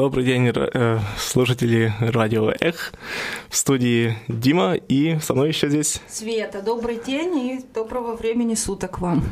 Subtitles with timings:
[0.00, 2.94] Добрый день, э, слушатели радио Эх.
[3.50, 6.00] В студии Дима и со мной еще здесь...
[6.08, 9.22] Света, добрый день и доброго времени суток вам,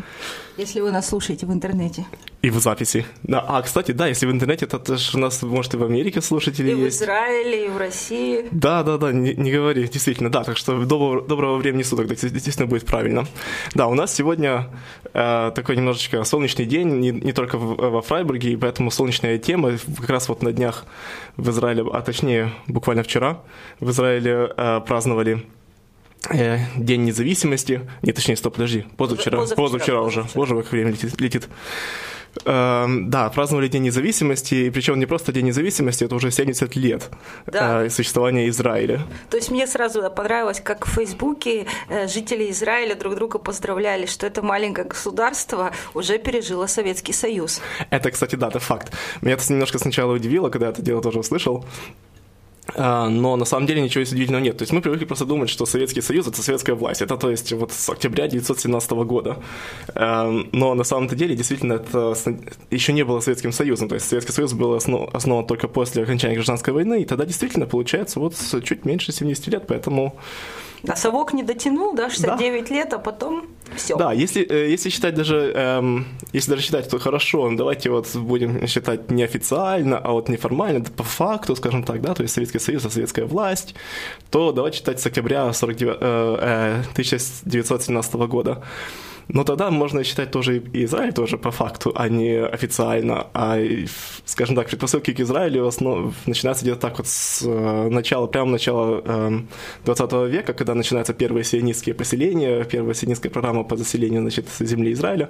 [0.58, 2.04] если вы нас слушаете в интернете.
[2.48, 3.04] И в записи.
[3.24, 6.22] Да, а, кстати, да, если в интернете, то тоже у нас, может, и в Америке
[6.22, 7.00] слушатели и есть.
[7.00, 8.46] в Израиле, и в России.
[8.52, 12.14] Да, да, да, не, не говори, действительно, да, так что доброго, доброго времени суток, да,
[12.14, 13.26] действительно будет правильно.
[13.74, 14.70] Да, у нас сегодня
[15.12, 19.72] э, такой немножечко солнечный день, не, не только в, во Фрайбурге, и поэтому солнечная тема,
[19.98, 20.86] как раз вот на днях
[21.36, 23.42] в Израиле, а точнее буквально вчера
[23.78, 25.44] в Израиле э, праздновали
[26.30, 27.82] э, День независимости.
[28.00, 28.86] Не, точнее, стоп, подожди.
[28.96, 29.36] Позавчера.
[29.36, 30.20] Позавчера, Позавчера, уже.
[30.22, 30.40] позавчера.
[30.40, 31.20] Боже, как время летит.
[31.20, 31.48] летит.
[32.44, 37.10] Эм, да, праздновали День независимости, и причем не просто День независимости, это уже 70 лет
[37.46, 37.84] Да.
[37.84, 39.00] э, существования Израиля.
[39.30, 44.26] То есть мне сразу понравилось, как в Фейсбуке э, жители Израиля друг друга поздравляли, что
[44.26, 47.60] это маленькое государство уже пережило Советский Союз.
[47.90, 48.92] Это, кстати, да, это факт.
[49.20, 51.64] Меня это немножко сначала удивило, когда я это дело тоже услышал.
[52.74, 54.58] А, Но на самом деле ничего удивительного нет.
[54.58, 57.02] То есть мы привыкли просто думать, что Советский Союз это советская власть.
[57.02, 59.38] Это то есть вот с октября 1917 года.
[59.94, 62.14] Эм, Но на самом-то деле действительно это
[62.70, 63.88] еще не было Советским Союзом.
[63.88, 67.66] То есть Советский Союз был основ- основан только после окончания гражданской войны, и тогда действительно
[67.66, 68.34] получается вот
[68.64, 70.14] чуть меньше 70 лет, поэтому
[70.86, 73.96] А совок не дотянул, да, 69 лет, а потом все.
[73.96, 78.14] Да, если, э, если считать даже, эм, если даже считать, то хорошо, ну, давайте вот
[78.16, 82.84] будем считать неофициально, а вот неформально, по факту, скажем так, да, то есть Советский Союз,
[82.84, 83.74] а советская власть,
[84.30, 88.62] то давайте считать с октября 49, э, э, 1917 года.
[89.28, 93.26] Но тогда можно считать тоже и Израиль тоже по факту, а не официально.
[93.34, 93.58] А,
[94.24, 96.14] скажем так, предпосылки к Израилю основ...
[96.26, 99.48] начинаются где-то так вот с э, начала, прямо начала эм,
[99.84, 105.28] 20 века, когда начинаются первые сионистские поселения, первая сионистская программа по заселению значит, земли Израиля.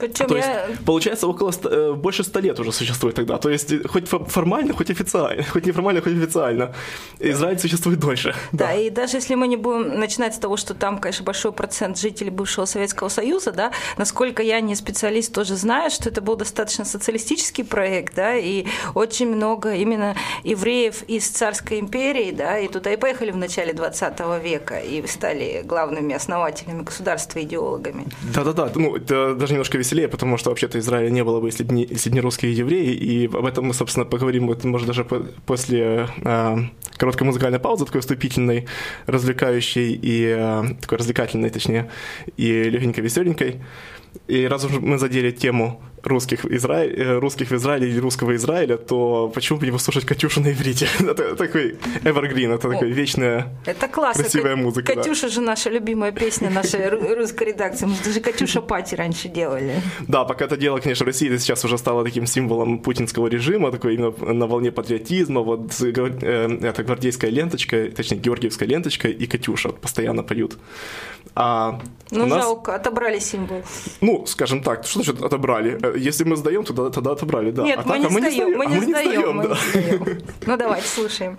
[0.00, 0.66] Причем То есть, я...
[0.86, 3.38] получается, около э, больше ста лет уже существует тогда.
[3.38, 6.74] То есть, хоть фо- формально, хоть официально, хоть неформально, хоть официально.
[7.18, 8.34] Израиль существует дольше.
[8.52, 11.98] Да, и даже если мы не будем начинать с того, что там, конечно, большой процент
[11.98, 16.84] жителей бывшего Советского Союза, да, насколько я не специалист, тоже знаю, что это был достаточно
[16.84, 22.96] социалистический проект, да, и очень много именно евреев из царской империи, да, и туда и
[22.96, 28.06] поехали в начале 20 века и стали главными основателями государства, идеологами.
[28.34, 31.74] Да-да-да, ну, это даже немножко веселее, потому что вообще-то Израиля не было бы, если бы
[31.74, 35.04] не, если бы не русские евреи, и об этом мы, собственно, поговорим, вот, может, даже
[35.04, 36.56] по- после э,
[36.96, 38.66] короткой музыкальной паузы, такой вступительной,
[39.06, 41.90] развлекающей и э, такой развлекательной, точнее,
[42.36, 43.62] и легенькой, веселенькой.
[44.28, 48.34] И раз уж мы задели тему русских, в Израиле, э, русских в Израиле или русского
[48.36, 50.88] Израиля, то почему бы не послушать Катюшу на иврите?
[51.00, 54.22] Это такой evergreen, это такая вечная Это классно.
[54.24, 55.02] Красивая Ка- музыка, да.
[55.02, 57.86] Катюша же наша любимая песня нашей ру- русской редакции.
[57.86, 59.74] Мы же даже Катюша Пати раньше делали.
[60.08, 63.70] Да, пока это дело, конечно, в России это сейчас уже стало таким символом путинского режима,
[63.70, 69.70] такой именно на волне патриотизма, вот э, это гвардейская ленточка, точнее, георгиевская ленточка и Катюша
[69.70, 70.56] постоянно поют.
[71.34, 71.78] А
[72.10, 73.62] Ну, нас, жалко, отобрали символ.
[74.00, 75.78] ну, скажем так, что значит отобрали?
[75.82, 77.62] Э, Если мы сдаем, то тогда, отобрали, да.
[77.62, 79.48] Нет, а мы, так, не а мы сдаем, мы а не сдаем, мы да.
[79.50, 80.22] не сдаем.
[80.46, 81.38] Ну, давайте, слушаем.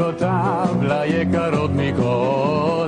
[0.00, 2.79] Szirota, dla jeka rodników.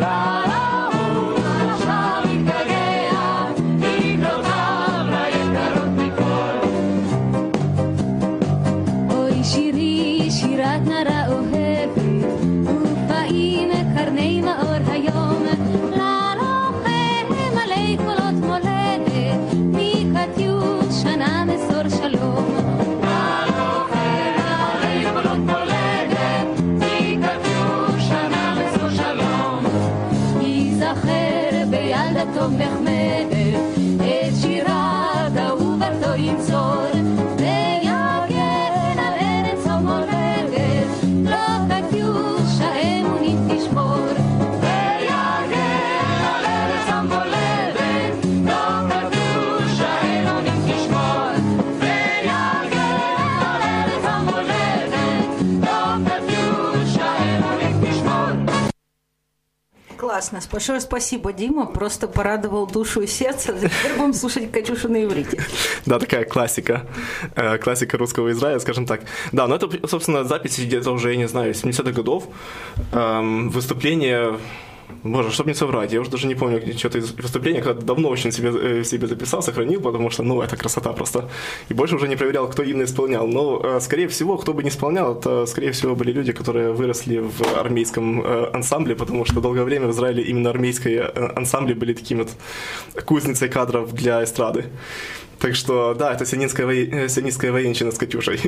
[60.12, 60.40] Классно.
[60.52, 61.64] Большое спасибо, Дима.
[61.64, 63.54] Просто порадовал душу и сердце.
[63.54, 65.42] Теперь будем слушать Катюшу на иврите.
[65.86, 66.86] Да, такая классика.
[67.34, 69.00] Э, Классика русского Израиля, скажем так.
[69.32, 72.24] Да, но это, собственно, запись где-то уже, я не знаю, 70-х годов.
[72.92, 74.38] Эм, Выступление
[75.02, 78.32] Боже, чтобы не соврать, я уже даже не помню что-то из выступления, когда давно очень
[78.32, 81.28] себе, э, себе записал, сохранил, потому что, ну, это красота просто.
[81.70, 83.26] И больше уже не проверял, кто именно исполнял.
[83.26, 87.18] Но, э, скорее всего, кто бы не исполнял, это, скорее всего, были люди, которые выросли
[87.18, 91.02] в армейском э, ансамбле, потому что долгое время в Израиле именно армейские
[91.36, 92.28] ансамбли были таким вот
[93.04, 94.64] кузницей кадров для эстрады.
[95.42, 98.40] Так что, да, это сионистская, э, сионистская военщина с Катюшей.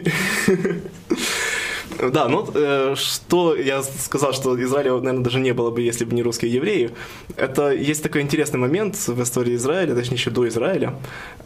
[2.11, 6.15] Да, ну э, что я сказал, что Израиля, наверное, даже не было бы, если бы
[6.15, 6.91] не русские евреи.
[7.37, 10.95] Это есть такой интересный момент в истории Израиля, точнее еще до Израиля,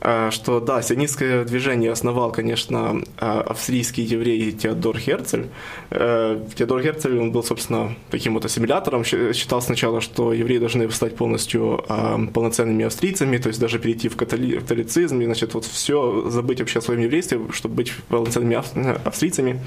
[0.00, 5.48] э, что да, сионистское движение основал, конечно, э, австрийский еврей Теодор Херцель.
[5.90, 11.16] Э, Теодор Херцель, он был, собственно, таким вот ассимилятором, считал сначала, что евреи должны стать
[11.16, 16.28] полностью э, полноценными австрийцами, то есть даже перейти в католи- католицизм, и, значит, вот все,
[16.30, 19.60] забыть вообще о своем еврействе, чтобы быть полноценными ав- австрийцами.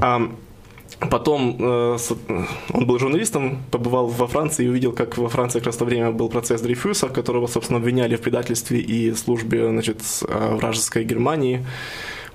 [0.00, 0.30] А
[1.10, 1.96] потом э,
[2.72, 5.84] он был журналистом, побывал во Франции и увидел, как во Франции как раз в то
[5.84, 11.64] время был процесс Дрейфюса, которого, собственно, обвиняли в предательстве и службе значит, э, вражеской Германии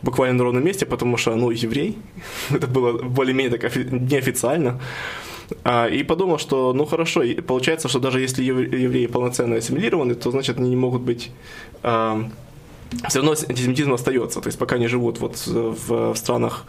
[0.01, 1.97] буквально на ровном месте, потому что, ну, еврей,
[2.49, 4.79] это было более-менее так офи- неофициально.
[5.63, 10.31] А, И подумал, что, ну хорошо, получается, что даже если ев- евреи полноценно ассимилированы, то
[10.31, 11.31] значит они не могут быть
[11.83, 12.29] а,
[13.07, 14.41] все равно антисемитизм остается.
[14.41, 16.65] То есть пока они живут вот в, в странах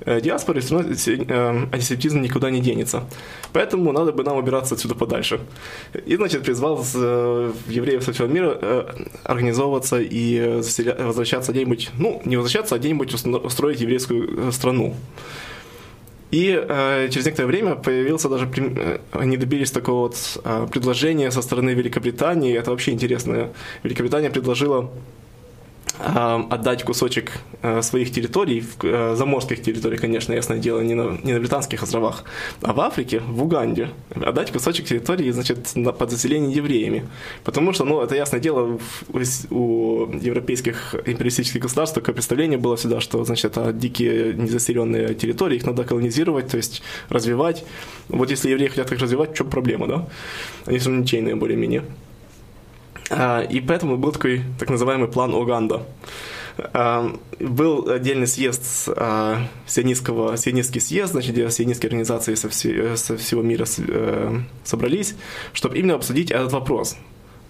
[0.00, 3.04] э, диаспоры, все равно э, антисемитизм никуда не денется.
[3.52, 5.40] Поэтому надо бы нам убираться отсюда подальше.
[6.06, 12.22] И, значит, призвал э, евреев со всего мира э, организовываться и э, возвращаться где-нибудь, ну,
[12.24, 14.94] не возвращаться, а где-нибудь устроить еврейскую э, страну.
[16.30, 21.40] И э, через некоторое время появился даже, э, они добились такого вот э, предложения со
[21.40, 23.50] стороны Великобритании, это вообще интересно.
[23.84, 25.25] Великобритания предложила э,
[25.98, 31.40] отдать кусочек э, своих территорий, э, заморских территорий, конечно, ясное дело, не на, не на
[31.40, 32.24] британских островах,
[32.62, 37.08] а в Африке, в Уганде, отдать кусочек территории, значит, на, под заселение евреями.
[37.44, 38.78] Потому что, ну, это ясное дело,
[39.08, 39.18] у,
[39.50, 45.66] у европейских империалистических государств такое представление было всегда, что, значит, это дикие незаселенные территории, их
[45.66, 47.64] надо колонизировать, то есть развивать.
[48.08, 50.08] Вот если евреи хотят их развивать, в чем проблема, да?
[50.66, 51.84] Они ничейные более-менее.
[53.10, 55.82] А, И поэтому был такой так называемый план Оганда.
[56.58, 63.16] А, Был отдельный съезд а, сионистского, сионистский съезд, значит, где сионистские организации со, все- со
[63.16, 65.14] всего мира э, собрались,
[65.52, 66.96] чтобы именно обсудить этот вопрос.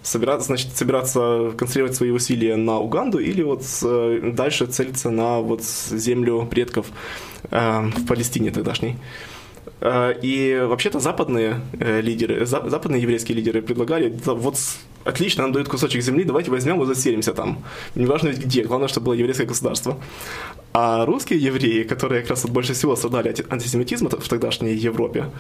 [0.03, 5.63] Собираться, значит, собираться концентрировать свои усилия на Уганду или вот э, дальше целиться на вот
[5.65, 6.87] землю предков
[7.51, 8.97] э, в Палестине тогдашней.
[9.81, 14.59] Э, И вообще-то западные э, лидеры, за- западные еврейские лидеры предлагали, «Да вот
[15.07, 17.59] отлично, нам дают кусочек земли, давайте возьмем и заселимся там.
[17.95, 19.99] Неважно ведь где, главное, чтобы было еврейское государство.
[20.79, 25.31] А русские евреи, которые как раз больше всего страдали от антисемитизма в тогдашней Европе,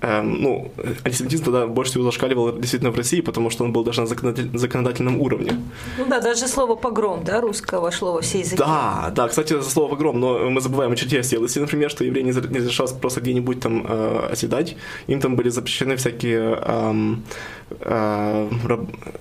[0.00, 0.72] эм, ну,
[1.04, 4.58] антисемитизм тогда больше всего зашкаливал действительно в России, потому что он был даже на законодатель-
[4.58, 5.52] законодательном уровне.
[5.98, 8.56] Ну да, даже слово погром, да, русское вошло во все языки.
[8.56, 12.24] Да, да, кстати, за слово погром, но мы забываем о черте оседлости, например, что евреи
[12.24, 14.76] не разрешалось просто где-нибудь там э, оседать.
[15.06, 17.22] Им там были запрещены всякие эм,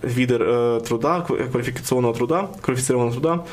[0.01, 0.37] виды
[0.87, 3.45] труда, кв- квалификационного труда, квалифицированного труда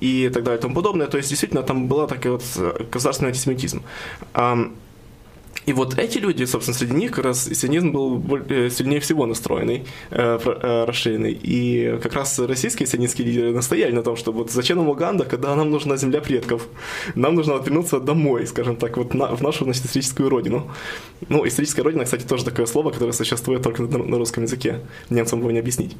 [0.00, 1.06] и так далее и тому подобное.
[1.06, 2.42] То есть, действительно, там была такая вот
[2.90, 3.82] государственный антисемитизм.
[5.68, 9.84] И вот эти люди, собственно, среди них как раз сионизм был э, сильнее всего настроенный,
[10.10, 11.38] э, э, расширенный.
[11.42, 15.54] И как раз российские сионистские лидеры настояли на том, что вот зачем нам Уганда, когда
[15.54, 16.66] нам нужна земля предков?
[17.14, 20.70] Нам нужно вернуться домой, скажем так, вот на- в нашу значит, историческую родину.
[21.28, 24.80] Ну, историческая родина, кстати, тоже такое слово, которое существует только на, на русском языке.
[25.10, 25.96] Немцам его не объяснить.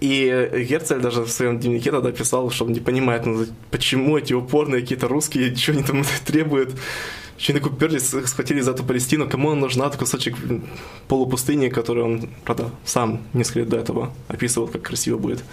[0.00, 4.32] И Герцель даже в своем дневнике тогда писал, что он не понимает, ну, почему эти
[4.32, 6.74] упорные какие-то русские, что они там требуют.
[7.38, 10.36] Так уперлись, схватили за эту Палестину, кому он нужна, такой кусочек
[11.08, 15.44] полупустыни, который он, правда, сам несколько лет до этого описывал, как красиво будет.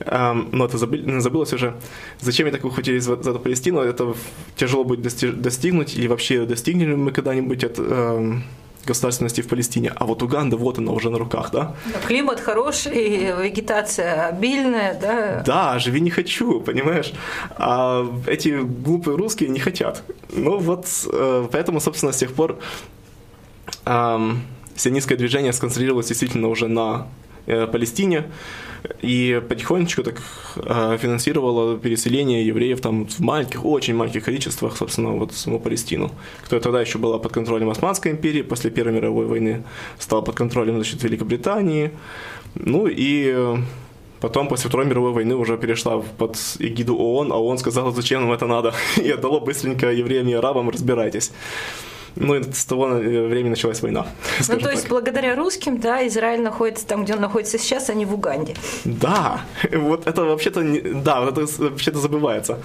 [0.00, 1.74] Но это забы- забылось уже.
[2.20, 3.80] Зачем они так ухватились за, эту Палестину?
[3.80, 4.14] Это
[4.56, 8.44] тяжело будет дости- достигнуть, или вообще достигнем мы когда-нибудь эм,
[8.86, 9.92] государственности в Палестине.
[9.94, 11.74] А вот Уганда, вот она уже на руках, да?
[12.06, 15.42] Климат хороший, вегетация обильная, да.
[15.44, 17.12] Да, живи не хочу, понимаешь?
[17.56, 20.02] А эти глупые русские не хотят.
[20.32, 22.58] Ну вот, э, поэтому, собственно, с тех пор
[23.84, 24.42] эм,
[24.74, 27.06] сионистское движение сконцентрировалось действительно уже на
[27.46, 28.24] Палестине
[29.02, 30.20] и потихонечку так
[30.56, 36.10] э, финансировала переселение евреев там в маленьких, очень маленьких количествах, собственно, вот саму Палестину,
[36.42, 39.64] которая тогда еще была под контролем Османской империи, после Первой мировой войны
[39.98, 41.90] стала под контролем, значит, Великобритании,
[42.54, 43.56] ну и э,
[44.20, 48.32] Потом, после Второй мировой войны, уже перешла под эгиду ООН, а ООН сказала, зачем нам
[48.32, 51.32] это надо, и отдало быстренько евреям и арабам, разбирайтесь.
[52.16, 54.06] Ну, и с того э, времени началась война.
[54.48, 54.90] Ну, то есть, так.
[54.90, 58.54] благодаря русским, да, Израиль находится там, где он находится сейчас, а не в Уганде.
[58.84, 59.40] Да,
[59.72, 62.58] вот это вообще-то, не- да, вот это вообще-то забывается.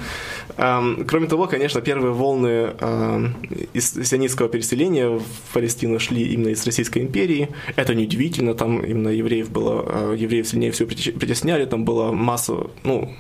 [0.58, 3.36] Эм, Кроме того, конечно, первые волны эм,
[3.74, 7.50] из сионистского переселения в Палестину шли именно из Российской империи.
[7.76, 12.54] Это неудивительно, там именно евреев было, э, евреев сильнее всего притесняли, там была масса,
[12.84, 13.14] ну,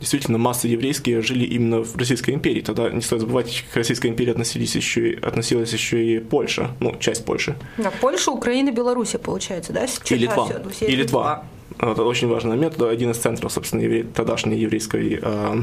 [0.00, 2.60] действительно, масса еврейские жили именно в Российской империи.
[2.60, 6.94] Тогда не стоит забывать, к Российской империи относились еще и, относилась еще и Польша, ну,
[6.98, 7.56] часть Польши.
[7.78, 9.86] На Польша, Украина, Белоруссия, получается, да?
[9.86, 10.48] И Литва.
[10.70, 11.44] все, и Литва.
[11.78, 12.76] Это очень важный момент.
[12.76, 15.62] Это один из центров, собственно, евре- тогдашней еврейской э,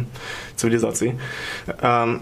[0.55, 1.19] цивилизации.
[1.65, 2.21] Эм,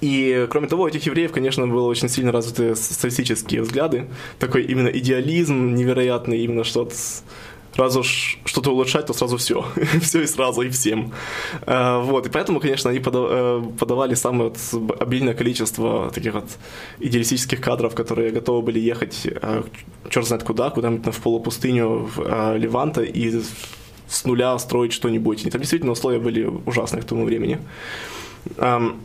[0.00, 4.06] и, кроме того, у этих евреев, конечно, было очень сильно развиты социалистические взгляды.
[4.38, 6.88] Такой именно идеализм невероятный, именно что
[7.78, 9.64] раз уж что-то улучшать, то сразу все.
[10.00, 11.12] все и сразу, и всем.
[11.66, 14.58] Э, Вот, и поэтому, конечно, они э, подавали самое вот
[15.00, 16.48] обильное количество таких вот
[17.00, 19.62] идеалистических кадров, которые готовы были ехать э,
[20.10, 23.42] черт знает куда, куда-нибудь в полупустыню в, Леванта и
[24.08, 25.46] с нуля строить что-нибудь.
[25.46, 27.58] И там действительно условия были ужасные к тому времени.
[28.58, 29.00] Эм,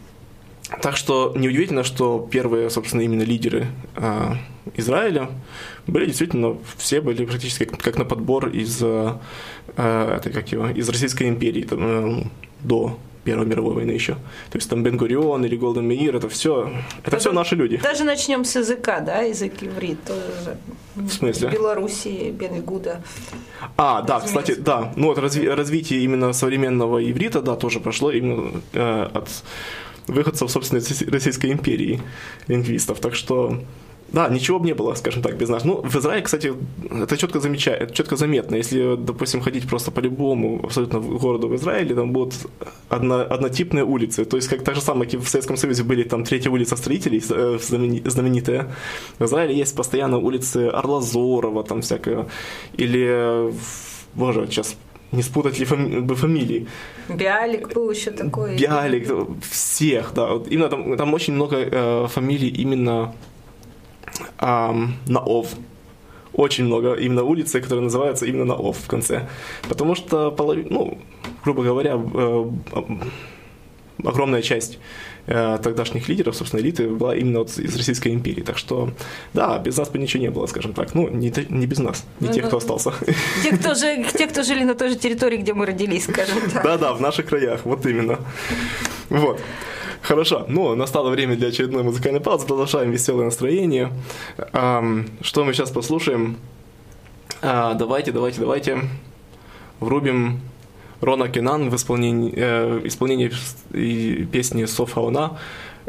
[0.81, 3.67] так что неудивительно, что первые, собственно, именно лидеры
[4.75, 5.29] Израиля
[5.87, 9.13] были действительно, все были практически как, как на подбор из, э,
[9.75, 12.23] этой, как его, из Российской империи там, э,
[12.61, 14.13] до Первой мировой войны еще.
[14.13, 16.71] То есть там Бен-Гурион или Голден Меир, это все,
[17.03, 17.77] это все наши люди.
[17.77, 20.03] Даже начнем с языка, да, язык иврит.
[20.03, 20.57] Тоже.
[20.95, 21.49] В смысле?
[21.49, 23.01] Белоруссии, Бен-Игуда.
[23.77, 24.41] А, да, Разумеется.
[24.41, 24.91] кстати, да.
[24.95, 29.29] Ну вот разви- развитие именно современного иврита, да, тоже прошло именно э, от
[30.07, 32.01] выходцев, собственно, Российской империи
[32.47, 32.99] лингвистов.
[32.99, 33.59] Так что,
[34.13, 35.63] да, ничего бы не было, скажем так, без нас.
[35.65, 36.53] Ну, в Израиле, кстати,
[36.91, 38.55] это четко замечает, это четко заметно.
[38.57, 42.33] Если, допустим, ходить просто по любому абсолютно городу в Израиле, там будут
[42.89, 44.25] одно, однотипные улицы.
[44.25, 46.75] То есть, как так же самое, как и в Советском Союзе были там третья улица
[46.75, 48.67] строителей, э, знамени- знаменитая.
[49.19, 52.25] В Израиле есть постоянно улицы Орлазорова, там всякое.
[52.79, 53.53] Или,
[54.13, 54.75] боже, сейчас
[55.11, 56.67] не спутать ли фами- бы фамилии.
[57.09, 58.57] Биалик был еще такой.
[58.57, 59.07] Биалик,
[59.49, 60.33] всех, да.
[60.33, 63.13] Вот именно там, там очень много э, фамилий именно
[64.37, 65.47] ам, на ов.
[66.33, 69.27] Очень много именно улицы, которые называются именно на ов в конце.
[69.67, 70.97] Потому что, полови- ну,
[71.43, 72.45] грубо говоря, э,
[74.03, 74.79] огромная часть
[75.27, 78.41] э, тогдашних лидеров, собственно, элиты была именно вот из Российской империи.
[78.41, 78.91] Так что,
[79.33, 80.95] да, без нас бы ничего не было, скажем так.
[80.95, 82.93] Ну, не, не без нас, не Ну, тех, кто остался.
[83.43, 86.63] Те кто, же, те, кто жили на той же территории, где мы родились, скажем так.
[86.63, 88.19] Да-да, в наших краях, вот именно.
[89.09, 89.39] Вот.
[90.01, 93.91] Хорошо, ну, настало время для очередной музыкальной паузы, продолжаем веселое настроение.
[94.51, 96.37] Что мы сейчас послушаем?
[97.43, 98.79] А, давайте, давайте, давайте
[99.79, 100.39] врубим
[101.01, 103.31] Рона Кенан в исполнении, э, исполнении
[104.25, 105.37] песни Софа Она.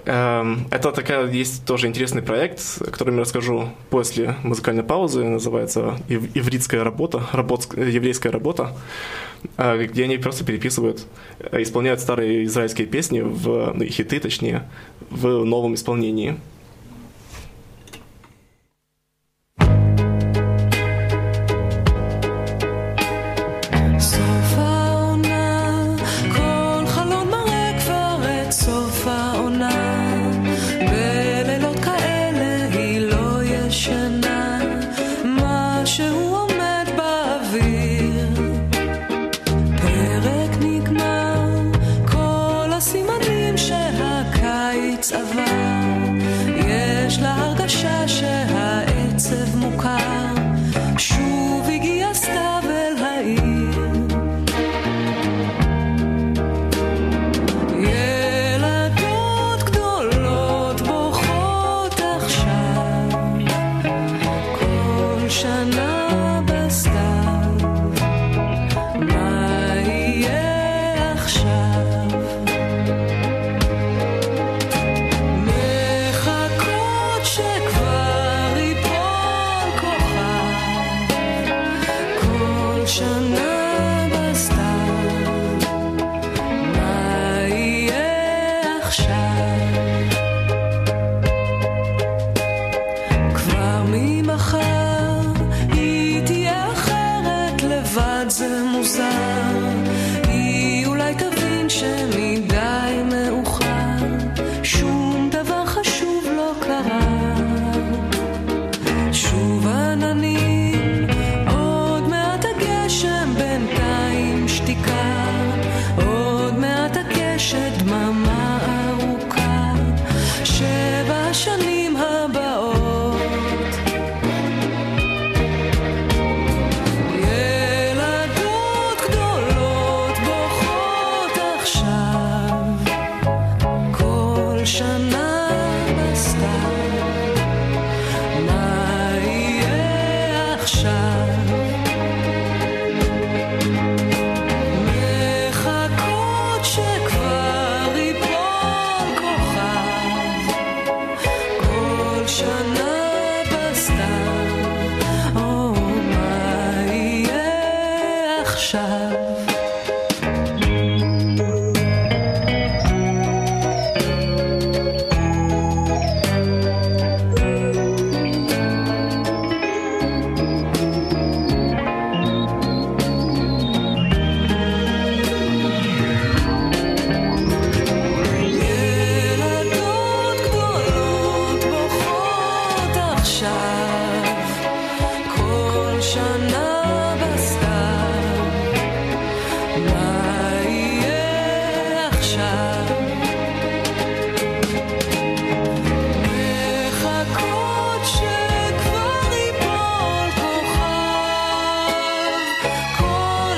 [0.06, 5.22] Эм, Это такая, есть тоже интересный проект, о котором я расскажу после музыкальной паузы.
[5.24, 8.72] Называется «Ив- «Ивритская работа», работ- еврейская работа,
[9.56, 11.06] где они просто переписывают,
[11.38, 14.68] э, исполняют старые израильские песни, в, ну, хиты точнее,
[15.10, 16.36] в новом исполнении.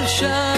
[0.07, 0.54] 身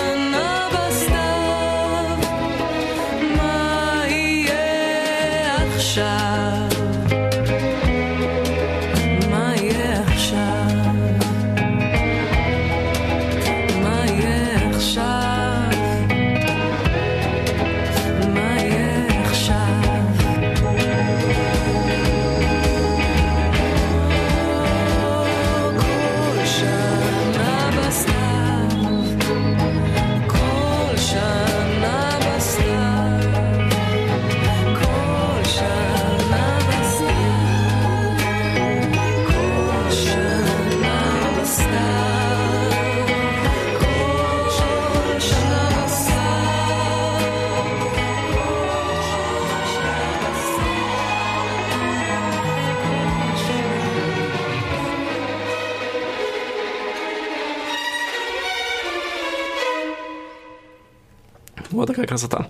[62.16, 62.48] красота.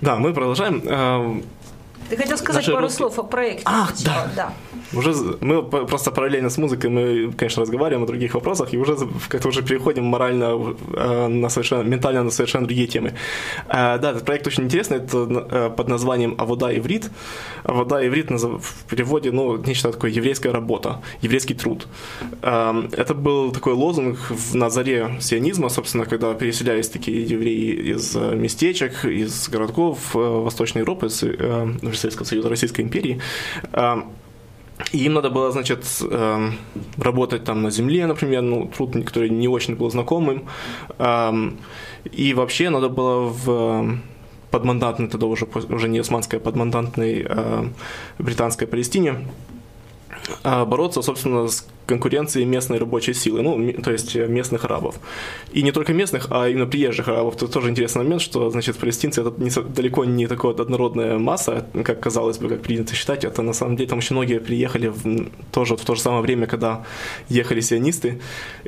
[0.00, 0.82] Да, мы продолжаем.
[0.86, 1.40] Э,
[2.10, 3.62] Ты хотел сказать Наши пару русские- слов о проекте.
[3.66, 4.52] Ах, сначала, да.
[4.96, 8.96] Уже мы просто параллельно с музыкой мы, конечно, разговариваем о других вопросах и уже
[9.28, 13.14] как-то уже переходим морально э, на совершенно ментально на совершенно другие темы.
[13.68, 14.98] Э, Да, этот проект очень интересный.
[14.98, 17.10] Это э, под названием "Авода иврит".
[17.64, 21.86] "Авода иврит" в переводе, ну, нечто такое еврейская работа, еврейский труд.
[22.42, 24.18] Эм, Это был такой лозунг
[24.54, 31.66] на заре сионизма, собственно, когда переселялись такие евреи из местечек, из городков Восточной Европы, э,
[31.92, 33.20] Советского Союза, Российской империи.
[34.92, 36.52] Эм, и им надо было, значит, эм,
[36.98, 40.44] работать там на земле, например, ну, труд, который не очень был знакомым.
[40.98, 41.58] Эм,
[42.12, 43.96] И вообще надо было в э,
[44.50, 47.64] подмандатной, тогда уже, уже не османской, а подмандатной э,
[48.18, 49.14] британской Палестине
[50.42, 54.96] бороться, собственно, с конкуренцией местной рабочей силы, ну, то есть э, местных арабов.
[55.52, 57.36] И не только местных, а именно приезжих арабов.
[57.36, 61.66] Тут тоже интересный момент, что, значит, палестинцы это не, далеко не такая вот однородная масса,
[61.84, 63.24] как казалось бы, как принято считать.
[63.24, 66.46] Это на самом деле там очень многие приехали в, тоже в то же самое время,
[66.46, 66.84] когда
[67.28, 68.20] ехали сионисты.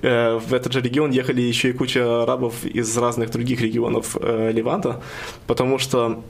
[0.03, 4.53] Э, в этот же регион ехали еще и куча арабов из разных других регионов э,
[4.53, 5.03] Леванта,
[5.47, 6.23] потому что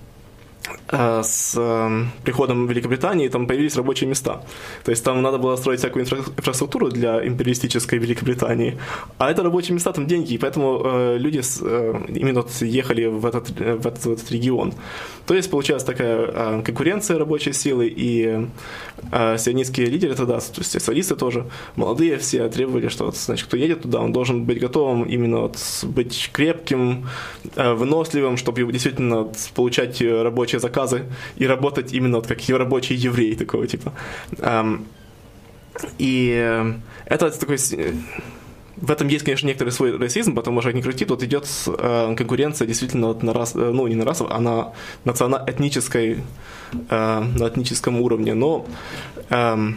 [0.90, 4.42] с э, приходом Великобритании там появились рабочие места.
[4.84, 8.78] То есть там надо было строить всякую инфра- инфраструктуру для империалистической Великобритании,
[9.18, 13.26] а это рабочие места, там деньги, и поэтому э, люди с, э, именно ехали в
[13.26, 14.72] этот, э, в, этот, в этот регион.
[15.26, 18.46] То есть получалась такая э, конкуренция рабочей силы, и
[19.12, 23.82] э, сионистские лидеры тогда, то есть социалисты тоже, молодые все требовали, что значит, кто едет
[23.82, 27.06] туда, он должен быть готовым именно вот быть крепким,
[27.56, 30.22] э, выносливым, чтобы действительно получать э,
[30.56, 31.04] рабочие заказы
[31.38, 33.92] и работать именно вот как рабочий еврей такого типа.
[35.98, 37.92] И э, это такой э,
[38.76, 42.14] в этом есть, конечно, некоторый свой расизм, потому что, как ни крути, тут идет э,
[42.16, 44.72] конкуренция действительно вот на рас, э, ну, не на расовой, а на
[45.04, 46.22] национально-этнической,
[46.90, 48.34] на этническом уровне.
[48.34, 48.64] Но
[49.30, 49.76] эм,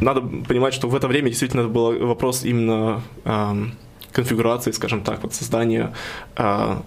[0.00, 3.72] надо понимать, что в это время действительно был вопрос именно эм,
[4.16, 5.92] конфигурации, скажем так, вот создания
[6.36, 6.82] а,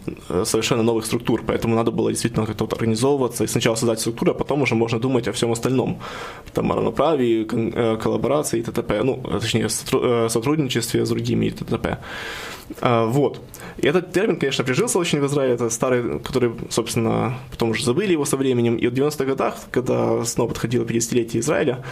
[0.45, 1.43] совершенно новых структур.
[1.45, 4.99] Поэтому надо было действительно как-то вот организовываться и сначала создать структуру, а потом уже можно
[4.99, 5.99] думать о всем остальном.
[6.53, 9.03] Там о равноправии, э, коллаборации и т.д.
[9.03, 11.97] Ну, точнее, э, сотрудничестве с другими и т.д.
[12.81, 13.41] А, Вот.
[13.77, 15.53] И этот термин, конечно, прижился очень в Израиле.
[15.53, 18.75] Это старый, который, собственно, потом уже забыли его со временем.
[18.75, 21.83] И в 90-х годах, когда снова подходило 50-летие Израиля,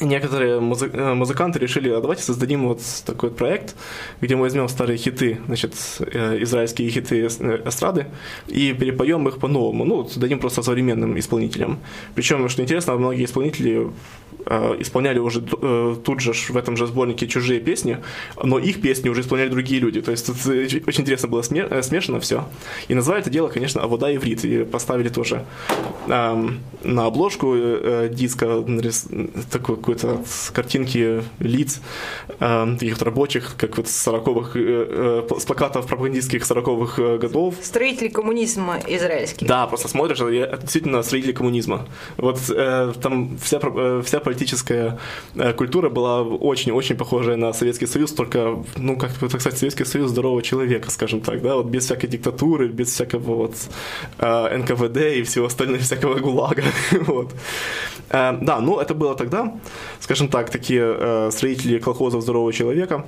[0.00, 3.74] некоторые музы- э, музыканты решили, а давайте создадим вот такой вот проект,
[4.20, 8.06] где мы возьмем старые хиты, значит, э, израильские хиты э, эстрады
[8.48, 9.84] и перепоем их по-новому.
[9.84, 11.78] Ну, дадим просто современным исполнителям.
[12.14, 13.88] Причем, что интересно, многие исполнители
[14.80, 17.98] исполняли уже э, тут же в этом же сборнике чужие песни,
[18.42, 20.00] но их песни уже исполняли другие люди.
[20.00, 22.44] То есть тут э, очень интересно было сме- э, смешано все.
[22.88, 24.44] И назвали это дело, конечно, «Авода иврит».
[24.44, 25.44] И поставили тоже
[26.08, 28.64] эм, на обложку э, э, диска
[29.50, 31.80] такой какой-то картинки лиц
[32.40, 37.54] эм, таких рабочих, как вот с 40-х, э, э, с плакатов пропагандистских 40-х э, годов,
[37.62, 39.46] Строители коммунизма израильский.
[39.46, 41.86] да, просто смотришь, и это действительно строители коммунизма.
[42.16, 44.98] Вот э, там вся, э, вся политическая
[45.36, 50.10] э, культура была очень-очень похожая на Советский Союз, только, ну, как так сказать, Советский Союз
[50.10, 53.54] здорового человека, скажем так, да, вот без всякой диктатуры, без всякого вот
[54.18, 56.62] э, НКВД и всего остального, всякого ГУЛАГа,
[57.06, 57.34] вот.
[58.10, 59.52] Э, да, ну, это было тогда,
[60.00, 63.04] скажем так, такие строители колхозов здорового человека.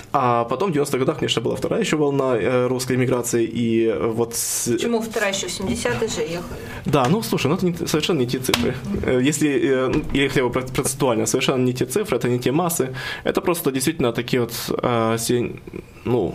[0.00, 3.86] Э, а потом в 90-х годах, конечно, была вторая еще волна э, русской миграции, и
[3.86, 4.34] э, вот...
[4.34, 6.60] с- Почему вторая еще в 70-е же ехали?
[6.86, 8.74] Да, ну слушай, ну это не- совершенно не те цифры.
[9.06, 12.50] Э, Если, э, ну, хотя бы про- процессуально, совершенно не те цифры, это не те
[12.52, 12.88] массы,
[13.24, 15.16] это просто действительно такие вот, э,
[16.04, 16.34] ну,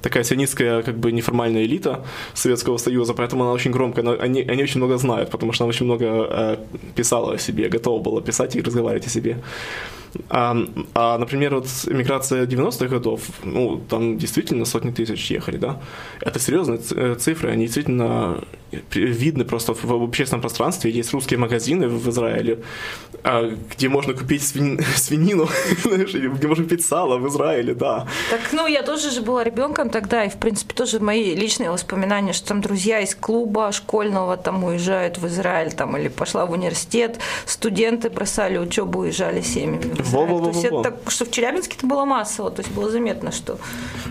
[0.00, 4.62] такая сионистская, как бы, неформальная элита Советского Союза, поэтому она очень громко, она- они, они
[4.62, 6.56] очень много знают, потому что она очень много э,
[6.96, 9.36] писала о себе, готова была писать и разговаривать о себе.
[10.28, 10.56] А,
[10.94, 15.80] а, например, вот эмиграция 90-х годов, ну, там действительно сотни тысяч ехали, да?
[16.20, 18.44] Это серьезные э, цифры, они действительно
[18.94, 20.90] видны просто в общественном пространстве.
[20.90, 22.58] Есть русские магазины в Израиле,
[23.22, 25.48] а, где можно купить свини- свинину,
[25.84, 28.06] где можно купить сало в Израиле, да.
[28.30, 32.32] Так, ну, я тоже же была ребенком тогда, и, в принципе, тоже мои личные воспоминания,
[32.32, 37.18] что там друзья из клуба школьного там уезжают в Израиль, там, или пошла в университет,
[37.46, 40.26] студенты бросали учебу, уезжали семьями в Израиль.
[40.28, 40.52] Во-во-во-во-во.
[40.52, 43.58] То есть это так, что в Челябинске это было массово, то есть было заметно, что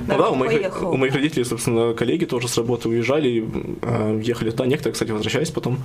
[0.08, 0.91] Ну да, у моих, поехал.
[0.91, 3.45] у моих родителей, собственно, коллеги тоже с работы уезжали,
[3.82, 4.65] э, ехали туда.
[4.65, 5.80] Некоторые, кстати, возвращались потом,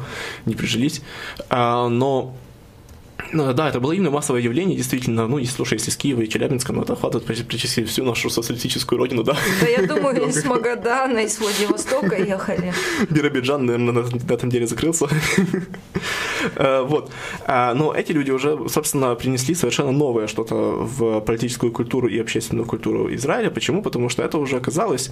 [0.47, 1.03] не прижились.
[1.51, 2.35] А, но
[3.33, 5.27] да, это было именно массовое явление, действительно.
[5.27, 8.99] Ну, если, слушай, если из Киева и Челябинска, ну, это охватывает практически всю нашу социалистическую
[8.99, 9.37] родину, да.
[9.61, 12.73] Да, я думаю, из Магадана, из Владивостока ехали.
[13.11, 15.09] Биробиджан, наверное, на, этом деле закрылся.
[16.55, 17.11] Э, Вот.
[17.47, 22.67] А, Но эти люди уже, собственно, принесли совершенно новое что-то в политическую культуру и общественную
[22.67, 23.51] культуру Израиля.
[23.51, 23.83] Почему?
[23.83, 25.11] Потому что это уже оказалось,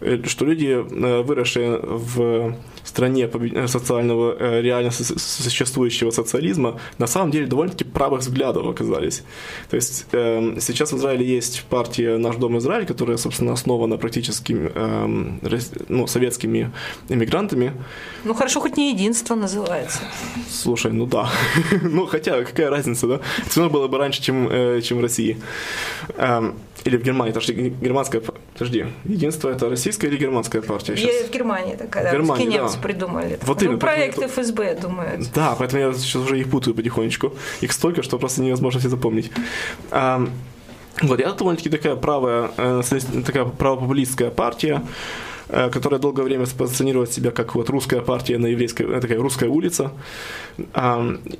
[0.00, 3.28] э, что люди, э, выросшие в стране
[3.66, 9.22] социального, реально су- существующего социализма, на самом деле довольно-таки правых взглядов оказались.
[9.70, 14.52] То есть эм, сейчас в Израиле есть партия «Наш дом Израиль», которая, собственно, основана практически
[15.42, 16.70] рос- ну, советскими
[17.10, 17.72] иммигрантами.
[18.24, 20.00] Ну, хорошо, хоть не единство называется.
[20.50, 21.30] Слушай, ну да.
[21.82, 23.20] ну, хотя, какая разница, да?
[23.48, 25.36] Все равно было бы раньше, чем, э, чем в России.
[26.16, 27.32] Эм, или в Германии.
[27.32, 28.22] Подожди, г- германская...
[28.52, 30.94] Подожди, единство это российская или германская партия?
[30.94, 31.28] Я Щас.
[31.28, 32.82] в Германии такая, да, Германии, русские немцы да.
[32.82, 33.38] придумали.
[33.42, 35.20] Вот ну, именно, проект поэтому ФСБ, я думаю.
[35.34, 37.34] Да, поэтому я сейчас уже их путаю потихонечку.
[37.60, 39.30] Их столько, что просто невозможно все запомнить.
[39.90, 40.30] Ам,
[41.00, 42.82] вот, это довольно-таки такая правая, э,
[43.24, 44.82] такая правопопулистская партия,
[45.70, 49.92] которая долгое время позиционирует себя как вот русская партия на еврейской, э, такая русская улица.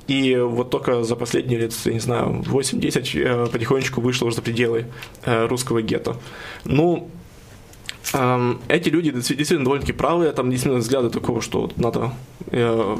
[0.07, 4.41] И вот только за последние лет, я не знаю, 8-10 э, потихонечку вышла уже за
[4.41, 4.85] пределы
[5.23, 6.17] э, русского гетто.
[6.65, 7.09] Ну,
[8.67, 12.11] эти люди действи- действительно довольно-таки правые, там действительно взгляды такого, что надо
[12.51, 12.97] э,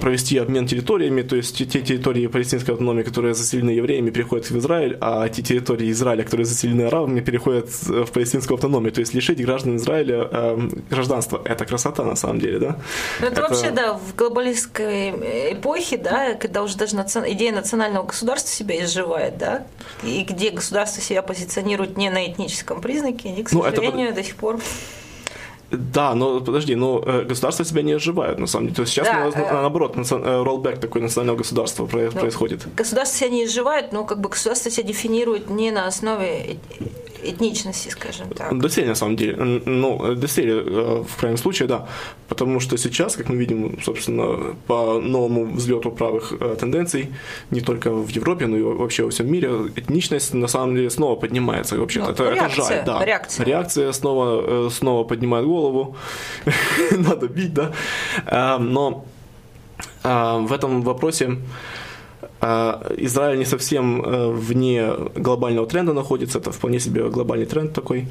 [0.00, 4.58] провести обмен территориями, то есть те- те территории палестинской автономии, которые заселены евреями, переходят в
[4.58, 8.92] Израиль, а те территории Израиля, которые заселены арабами, переходят в палестинскую автономию.
[8.92, 11.40] То есть лишить граждан Израиля эм, гражданства.
[11.44, 12.78] Это красота на самом деле, да?
[13.20, 15.10] Ну, это, вообще, да, в глобалистской
[15.54, 19.66] эпохе, да, когда уже даже национ- идея национального государства себя изживает, да,
[20.02, 24.22] и где государство себя позиционирует не на этническом признаке, они, к Ну, это сожалению, до
[24.22, 24.60] сих пор...
[25.76, 28.76] Да, но подожди, но э, государства себя не изживают, на самом деле.
[28.76, 32.66] То есть сейчас Да, у нас, э, наоборот, роллбэк такой национального государства Ну, происходит.
[32.76, 36.56] Государство себя не изживает, но как бы государство себя дефинирует не на основе
[37.30, 38.58] этничности, скажем так.
[38.60, 39.36] Доселе, на самом деле.
[39.66, 41.86] Ну, доселе, э, в крайнем случае, да.
[42.28, 47.08] Потому что сейчас, как мы видим, собственно, по новому взлету правых э, тенденций,
[47.50, 51.16] не только в Европе, но и вообще во всем мире, этничность на самом деле снова
[51.16, 51.76] поднимается.
[51.76, 53.04] Вообще, Ну, это, это реакция, жаль, да.
[53.04, 53.46] реакция.
[53.46, 55.96] Реакция снова, э, снова поднимает голову.
[56.90, 57.72] Надо бить, да.
[58.26, 59.04] Э, Но
[60.02, 61.38] в этом вопросе
[62.98, 68.06] Израиль не совсем э, вне глобального тренда находится, это вполне себе глобальный тренд такой.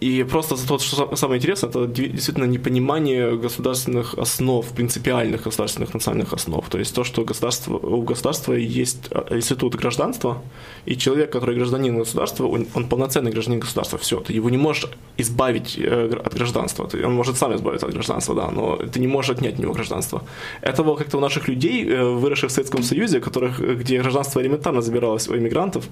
[0.00, 5.44] И просто за то, что са- самое интересное, это де- действительно непонимание государственных основ, принципиальных
[5.44, 6.68] государственных национальных основ.
[6.68, 10.42] То есть то, что государство, у государства есть а, институт гражданства,
[10.84, 13.96] и человек, который гражданин государства, он, он полноценный гражданин государства.
[13.98, 16.86] Все, ты его не можешь избавить э, от гражданства.
[16.86, 19.72] Ты- он может сам избавиться от гражданства, да, но ты не можешь отнять у него
[19.74, 20.22] гражданство.
[20.60, 25.28] Этого как-то у наших людей, э, выросших в Советском Союзе, которых, где гражданство элементарно забиралось
[25.28, 25.84] у иммигрантов,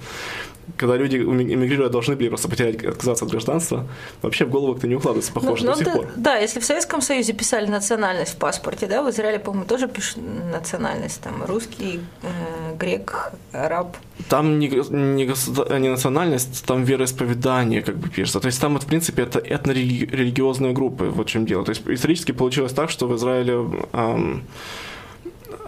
[0.77, 3.87] когда люди эми- эмигрируя должны были просто потерять, отказаться от гражданства,
[4.23, 6.07] вообще в голову как-то не укладывается, похоже, Ну, до ну, сих да, пор.
[6.17, 10.19] да, если в Советском Союзе писали национальность в паспорте, да, в Израиле, по-моему, тоже пишут
[10.53, 13.97] национальность, там, русский, э, грек, араб.
[14.29, 18.41] Там не, не, государ- не национальность, там вероисповедание, как бы пишется.
[18.41, 21.65] То есть там, вот, в принципе, это этнорелигиозные группы, вот в чем дело.
[21.65, 24.43] То есть исторически получилось так, что в Израиле ам,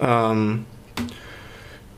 [0.01, 0.65] ам,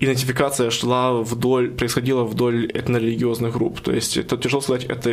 [0.01, 3.81] идентификация шла вдоль, происходила вдоль этнорелигиозных групп.
[3.81, 5.11] То есть это тяжело сказать, это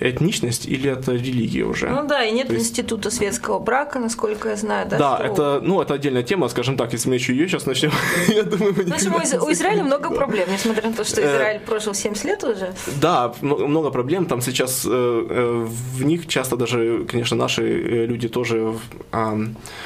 [0.00, 1.88] этничность или это религия уже.
[1.88, 4.98] Ну да, и нет То есть- института светского брака, насколько я знаю, да?
[4.98, 7.90] Да, что- это, ну, это отдельная тема, скажем так, если мы еще ее сейчас начнем,
[8.28, 11.04] я думаю, мы В общем, у, Из- не у Израиля много проблем, несмотря на то,
[11.04, 12.74] что Э, Израиль прожил 70 лет уже.
[13.00, 14.26] Да, мно- много проблем.
[14.26, 18.74] Там сейчас э, э, в них часто даже, конечно, наши э, люди тоже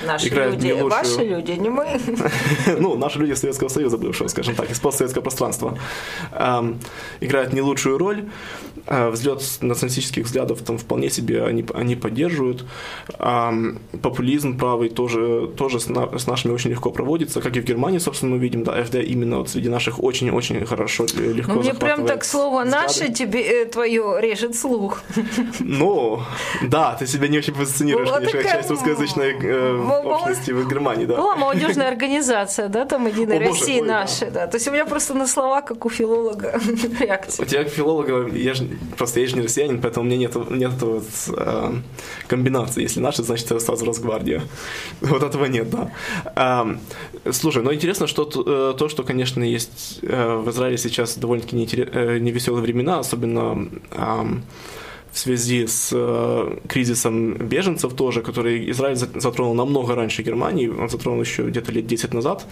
[0.05, 1.87] Наши люди, не ваши люди, не мы.
[2.79, 5.79] ну, наши люди Советского Союза бывшего, скажем так, из постсоветского пространства,
[7.21, 8.25] играют не лучшую роль.
[8.87, 12.65] Взлет с националистических взглядов там вполне себе они, они поддерживают.
[13.19, 17.65] Ам, популизм правый тоже, тоже с, на- с нашими очень легко проводится, как и в
[17.65, 21.61] Германии, собственно, мы видим, да, АфД именно вот среди наших очень-очень хорошо, э, легко Ну,
[21.61, 22.83] мне прям так слово взгляды.
[22.83, 25.03] «наше» тебе э, твое режет слух.
[25.61, 26.21] Ну,
[26.63, 31.07] да, ты себя не очень позиционируешь, Была конечно, такая, часть русскоязычной э, общности в Германии,
[31.07, 31.17] да.
[31.17, 34.47] Была молодежная организация, да, там «Единая Россия» наши, да.
[34.47, 36.59] То есть у меня просто на слова, как у филолога,
[37.01, 37.47] У реакция.
[37.47, 40.73] тебя как филолога, я же, просто я же не россиянин, поэтому у меня нет, нет
[40.81, 41.05] вот,
[41.37, 41.73] э,
[42.27, 42.83] комбинации.
[42.83, 44.43] Если наши, значит, это сразу Росгвардия.
[45.01, 45.91] Вот этого нет, да.
[46.37, 46.67] А,
[47.31, 51.57] слушай, но интересно, что т- э, то, что, конечно, есть э, в Израиле сейчас довольно-таки
[51.57, 54.43] э, невеселые времена, особенно ам,
[55.13, 60.89] в связи с э, кризисом беженцев тоже, который Израиль за- затронул намного раньше Германии, он
[60.89, 62.47] затронул еще где-то лет 10 назад.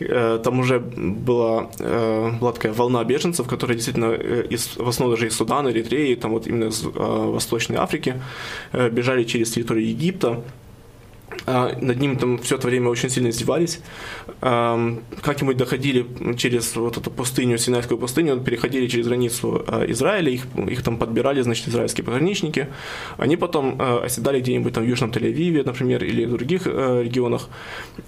[0.00, 4.12] Э, там уже была, э, была такая волна беженцев, которые действительно
[4.50, 8.14] из, в основном даже из Судана, Эритреи, там вот именно из Восточной Африки,
[8.72, 10.42] бежали через территорию Египта.
[11.46, 13.80] А, Над ним там все это время очень сильно издевались.
[14.40, 20.46] Ам, Как-нибудь доходили через вот эту пустыню, Синайскую пустыню, переходили через границу а, Израиля, их,
[20.68, 22.68] их там подбирали, значит, израильские пограничники.
[23.16, 27.48] Они потом а, оседали где-нибудь там в Южном Тель-Авиве, например, или в других регионах.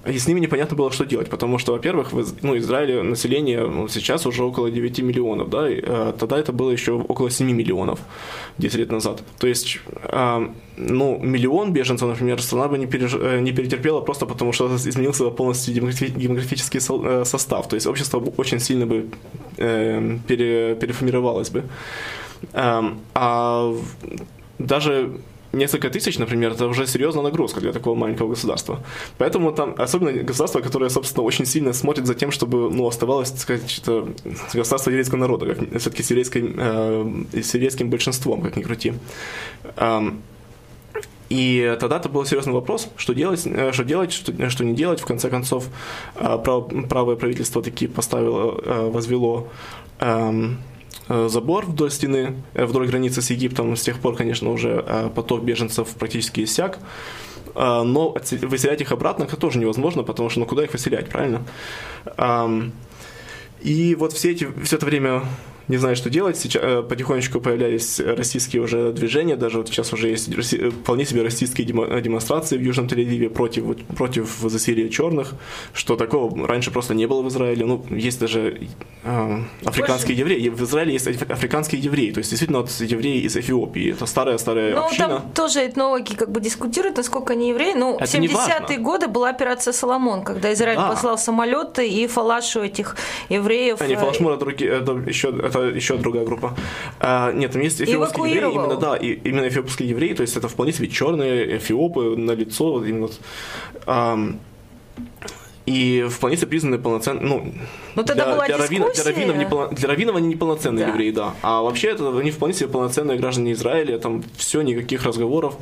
[0.07, 3.89] И с ними непонятно было, что делать, потому что, во-первых, в ну, Израиле население ну,
[3.89, 5.81] сейчас уже около 9 миллионов, да, и,
[6.19, 8.01] тогда это было еще около 7 миллионов
[8.59, 9.23] 10 лет назад.
[9.39, 10.53] То есть, а,
[10.89, 15.31] ну, миллион беженцев, например, страна бы не, переж- э, не перетерпела просто потому, что изменился
[15.31, 17.69] полностью демографи- демографический э, состав.
[17.69, 19.07] То есть общество очень сильно бы
[19.59, 21.63] э, пере- переформировалось бы.
[22.55, 23.75] Эм, А
[24.59, 25.11] даже
[25.53, 28.81] несколько тысяч, например, это уже серьезная нагрузка для такого маленького государства.
[29.19, 33.41] Поэтому там, особенно государство, которое, собственно, очень сильно смотрит за тем, чтобы, ну, оставалось, так
[33.41, 34.09] сказать, что
[34.55, 38.93] государство еврейского народа, как все-таки с, еврейской, э, с большинством, как ни крути.
[39.77, 40.23] Эм,
[41.33, 45.01] и тогда это был серьезный вопрос, что делать, э, что делать, что, что не делать.
[45.01, 45.65] В конце концов,
[46.17, 49.49] э, прав- правое правительство таки поставило, э, возвело
[50.01, 50.59] эм,
[51.09, 53.75] э, забор вдоль стены, э, вдоль границы с Египтом.
[53.77, 56.79] С тех пор, конечно, уже э, поток беженцев практически иссяк.
[57.55, 61.43] Э, Но выселять их обратно тоже невозможно, потому что ну куда их выселять, правильно?
[62.19, 62.73] Эм,
[63.65, 65.23] И вот все эти, все это время
[65.69, 66.37] не знаю, что делать.
[66.37, 71.23] Сейчас э, потихонечку появлялись российские уже движения, даже вот сейчас уже есть э, вполне себе
[71.23, 75.35] российские демо- демонстрации в Южном Тель-Авиве против, вот- против засилия черных,
[75.73, 77.65] что такого раньше просто не было в Израиле.
[77.67, 78.61] Ну, есть даже
[79.05, 80.49] э, африканские евреи.
[80.49, 83.93] В Израиле есть аф- африканские евреи, то есть действительно вот евреи из Эфиопии.
[83.93, 85.09] Это старая-старая Ну, община.
[85.09, 87.75] там тоже этнологи как бы дискутируют, насколько они евреи.
[87.75, 88.77] Ну, в Это не 70-е важно.
[88.79, 90.89] годы была операция «Соломон», когда Израиль Да.
[90.91, 92.97] послал самолеты и фалашу этих
[93.29, 93.81] евреев.
[93.81, 96.57] А не э, Фалашмур, это, это еще это еще другая группа.
[97.01, 100.49] А, нет, там есть эфиопские евреи, именно, да, и, именно эфиопские евреи, то есть это
[100.49, 103.09] вполне себе черные эфиопы на лицо, вот именно.
[103.87, 104.39] ам,
[105.65, 107.55] и вполне себе признаны полноценными, ну,
[107.95, 110.93] Ну, тогда была для, раввинов, для, раввинов неполно- для раввинов они неполноценные Да.
[110.93, 111.35] евреи, да.
[111.43, 115.55] А вообще это они вполне себе полноценные граждане Израиля, там все, никаких разговоров.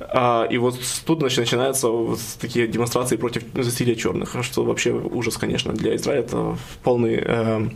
[0.00, 5.36] А, и вот тут значит, начинаются вот такие демонстрации против засилия черных, что вообще ужас,
[5.36, 7.16] конечно, для Израиля это полный...
[7.16, 7.72] эм,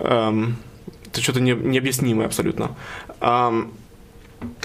[0.00, 2.76] это что-то не, необъяснимое абсолютно.
[3.20, 3.72] Ам,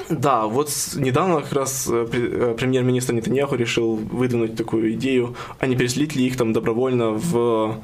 [0.10, 5.76] да, вот недавно как раз э, э, премьер-министр Нетаньяху решил выдвинуть такую идею, а не
[5.76, 7.82] переселить ли их там добровольно в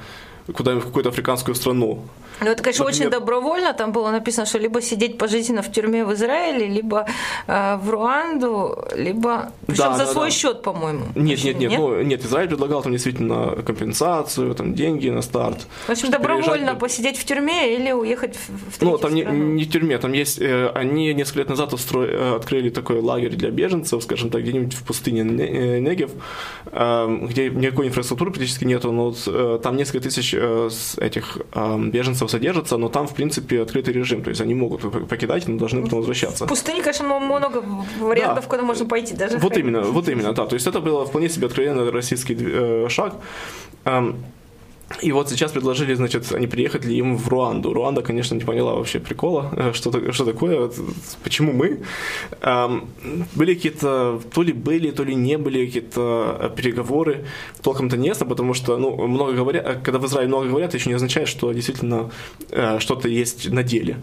[0.53, 1.99] куда в какую-то африканскую страну.
[2.43, 3.73] Ну, это, конечно, очень Например- добровольно.
[3.73, 7.05] Там было написано, что либо сидеть пожизненно в тюрьме в Израиле, либо
[7.47, 9.51] э, в Руанду, либо...
[9.67, 10.31] Причем Да, за да, свой да.
[10.35, 11.05] счет, по-моему.
[11.15, 15.67] Нет, нет, нет, ну, нет, Израиль предлагал там действительно компенсацию, там деньги на старт.
[15.85, 19.43] В общем, добровольно переезжать- посидеть в тюрьме или уехать в, в Ну, там не, страну.
[19.53, 23.35] не в тюрьме, там есть, э, они несколько лет назад устро- э, открыли такой лагерь
[23.35, 26.09] для беженцев, скажем так, где-нибудь в пустыне Не- э, Негев,
[26.71, 30.33] э, где никакой инфраструктуры практически нету, но вот, э, там несколько тысяч
[30.69, 34.81] с этих э, беженцев содержатся, но там, в принципе, открытый режим, то есть они могут
[35.07, 36.45] покидать, но должны потом возвращаться.
[36.45, 37.63] В пустыне, конечно, много
[37.99, 38.49] вариантов, Да.
[38.49, 39.15] куда можно пойти.
[39.15, 40.45] Даже Вот именно, вот именно, да.
[40.45, 43.13] То есть это был вполне себе откровенно российский э, шаг.
[44.91, 47.73] Эм, и вот сейчас предложили, значит, они приехать ли им в Руанду.
[47.73, 50.71] Руанда, конечно, не поняла вообще прикола, э, что, что такое,
[51.23, 51.81] почему мы.
[52.41, 52.89] Эм,
[53.35, 57.25] были какие-то, то ли были, то ли не были какие-то э, переговоры,
[57.61, 60.89] толком-то не ясно, потому что, ну, много говорят, э, когда в Израиле много говорят, еще
[60.89, 62.11] не означает, что действительно
[62.79, 63.97] что-то есть на деле.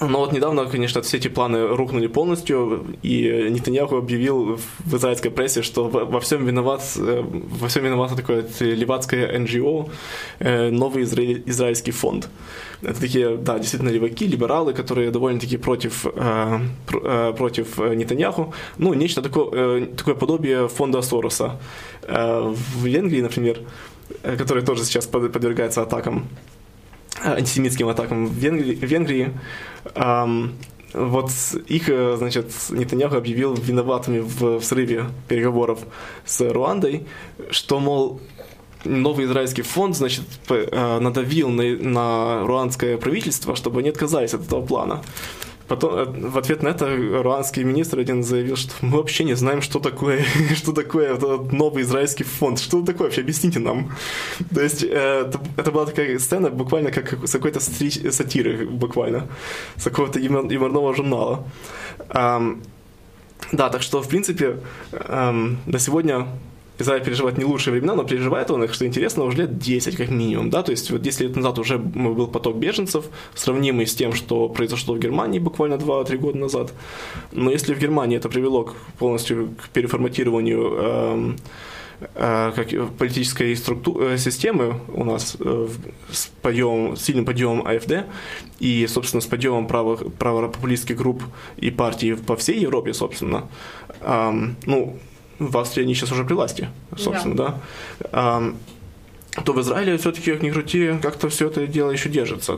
[0.00, 5.62] Но вот недавно, конечно, все эти планы рухнули полностью, и Нетаньяху объявил в израильской прессе,
[5.62, 7.22] что во всем виноват, э,
[7.60, 9.88] во всем виновато такое левацкое НГО,
[10.40, 12.28] э, новый израиль- израильский фонд.
[12.82, 18.52] Это такие, да, действительно леваки, либералы, которые довольно-таки против, э, пр- против Нетаньяху.
[18.78, 21.60] Ну, нечто такое, такое подобие фонда Сороса
[22.08, 23.60] в Венгрии, например,
[24.38, 26.26] который тоже сейчас под- подвергается атакам
[27.22, 29.32] антисемитским атакам в Венгрии, в Венгрии.
[30.94, 31.30] Вот
[31.66, 35.80] их, э, значит, Нетаньяху объявил виноватыми в срыве переговоров
[36.24, 37.04] с Руандой,
[37.50, 38.20] что, мол,
[38.84, 44.64] новый израильский фонд, значит, э, надавил на, на руандское правительство, чтобы они отказались от этого
[44.64, 45.02] плана.
[45.68, 49.62] Потом э, в ответ на это руанский министр один заявил, что мы вообще не знаем,
[49.62, 50.24] что такое,
[50.54, 53.90] что такое этот новый израильский фонд, что это такое вообще, объясните нам.
[54.54, 59.26] То есть э, это, это была такая сцена буквально как с какой-то сатиры, буквально,
[59.76, 61.44] с какого-то юмор- юморного журнала.
[62.10, 62.62] Ам,
[63.52, 64.58] да, так что, в принципе,
[64.92, 66.26] эм, на сегодня
[66.78, 70.10] Израиль переживает не лучшие времена, но переживает он их, что интересно, уже лет 10 как
[70.10, 74.12] минимум, да, то есть вот 10 лет назад уже был поток беженцев, сравнимый с тем,
[74.12, 76.72] что произошло в Германии буквально 2-3 года назад.
[77.32, 81.36] Но если в Германии это привело к, полностью к переформатированию эм,
[82.14, 85.68] э, как, политической структу- э, системы у нас э,
[86.10, 88.06] с, подъемом, сильным подъемом АФД
[88.58, 91.22] и, собственно, с подъемом правых, правопопулистских групп
[91.56, 93.48] и партий по всей Европе, собственно,
[94.00, 94.98] ам, ну,
[95.38, 97.54] в Австрии они сейчас уже при власти, собственно, да,
[98.12, 98.56] ам,
[99.44, 102.56] то в Израиле все-таки, как ни крути, как-то все это дело еще держится.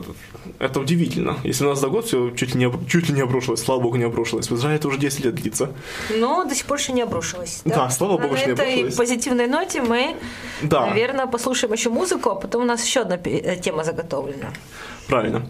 [0.59, 1.37] Это удивительно.
[1.43, 3.95] Если у нас за год все чуть ли не, чуть ли не обрушилось, слава богу,
[3.97, 4.51] не обрушилось.
[4.51, 5.71] В Израиле это уже 10 лет длится.
[6.19, 7.61] Но до сих пор еще не обрушилось.
[7.65, 8.95] Да, слава богу, На что не этой обрушилось.
[8.95, 10.15] позитивной ноте мы,
[10.61, 10.85] Да.
[10.85, 14.51] наверное, послушаем еще музыку, а потом у нас еще одна э, тема заготовлена.
[15.07, 15.47] Правильно.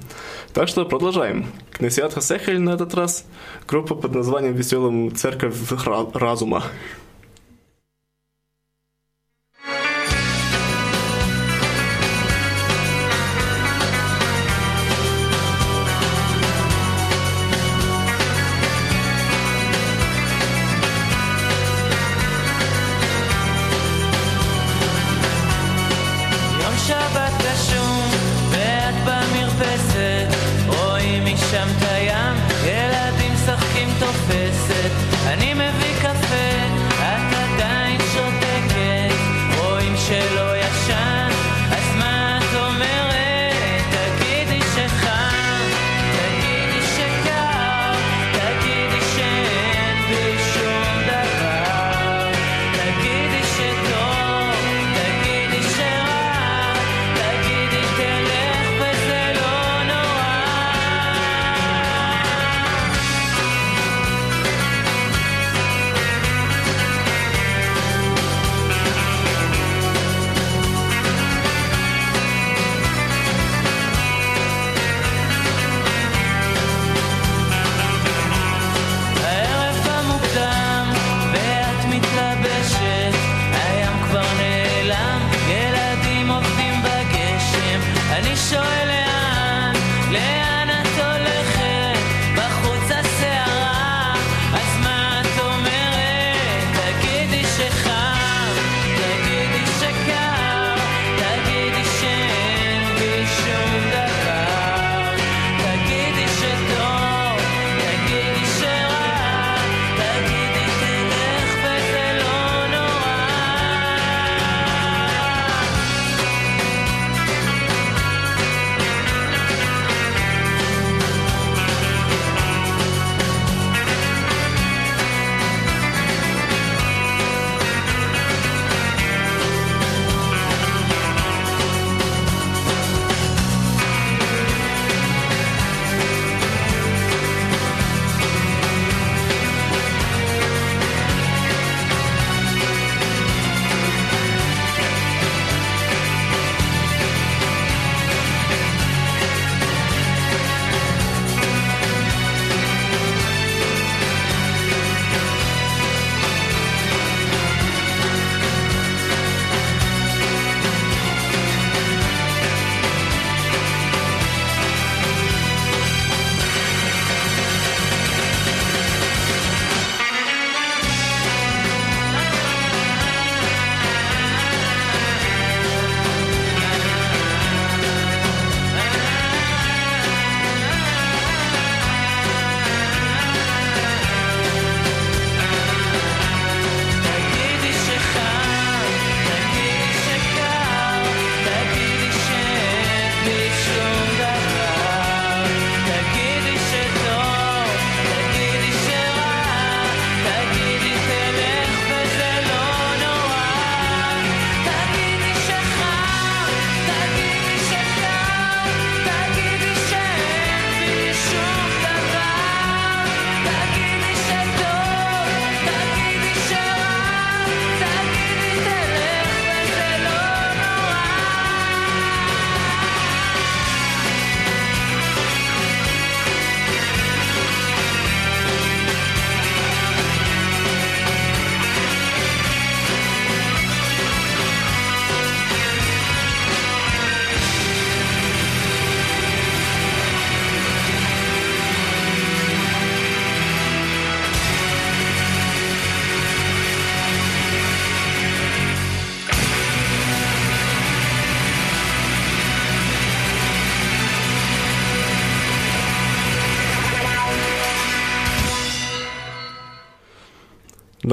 [0.54, 1.48] Так что продолжаем.
[1.72, 3.26] Кнесиат Хасехель на этот раз.
[3.68, 6.64] Группа под названием «Веселым церковь Ра- разума».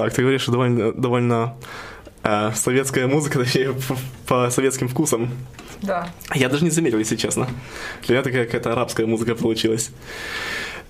[0.05, 1.55] Как ты говоришь, довольно, довольно
[2.23, 3.97] э, советская музыка, точнее, по,
[4.27, 5.31] по советским вкусам.
[5.83, 6.09] Да.
[6.35, 7.49] Я даже не заметил, если честно.
[8.07, 9.91] Для меня такая какая-то арабская музыка получилась.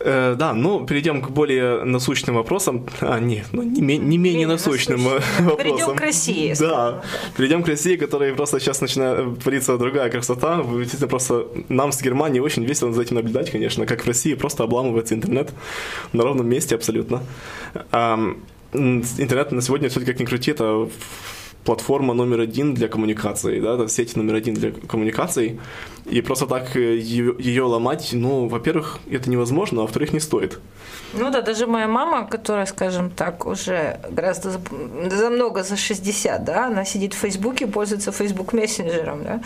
[0.01, 2.87] Э, да, ну, перейдем к более насущным вопросам.
[3.01, 5.57] А, нет, ну, не, ме- не менее насущным э, вопросам.
[5.57, 7.03] Перейдем к России, Да,
[7.37, 10.57] перейдем к России, которая просто сейчас начинает твориться другая красота.
[10.57, 14.35] Вы Действительно, просто нам с Германии очень весело за этим наблюдать, конечно, как в России
[14.35, 15.53] просто обламывается интернет
[16.13, 17.23] на ровном месте абсолютно.
[18.75, 20.89] Интернет на сегодня все-таки как ни крути, это
[21.65, 25.59] платформа номер один для коммуникации, да, это сеть номер один для коммуникаций,
[26.05, 30.61] и просто так ее, ломать, ну, во-первых, это невозможно, а во-вторых, не стоит.
[31.17, 34.61] Ну да, даже моя мама, которая, скажем так, уже гораздо за,
[35.11, 39.41] за много за 60, да, она сидит в Фейсбуке, пользуется Фейсбук мессенджером, да.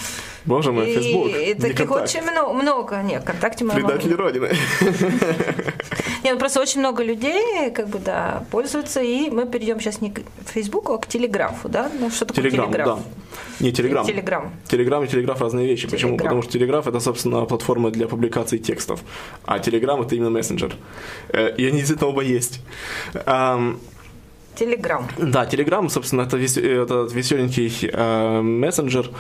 [0.46, 3.02] Боже мой, Фейсбук, и таких очень много, много.
[3.02, 4.48] Нет, ВКонтакте моя мама Предатели Родины.
[6.24, 10.11] Нет, ну просто очень много людей, как бы, да, пользуются, и мы перейдем сейчас не
[10.11, 11.90] к Фейсбуку, а к Телеграфу, да?
[12.00, 12.98] Ну, что такое Телеграм, Телеграф?
[12.98, 13.04] да.
[13.61, 14.06] Не, Телеграм.
[14.06, 14.52] Телеграм.
[14.68, 15.88] Телеграм и Телеграф разные вещи.
[15.88, 16.12] Почему?
[16.12, 16.28] Телеграм.
[16.28, 19.01] Потому что Телеграф это, собственно, платформа для публикации текстов,
[19.44, 20.74] а Телеграм это именно мессенджер.
[21.28, 22.61] Э, И они действительно оба есть.
[23.26, 23.78] Ам,
[24.55, 25.07] Телеграм.
[25.18, 29.11] Да, Telegram, собственно, это, вес- это веселенький э, мессенджер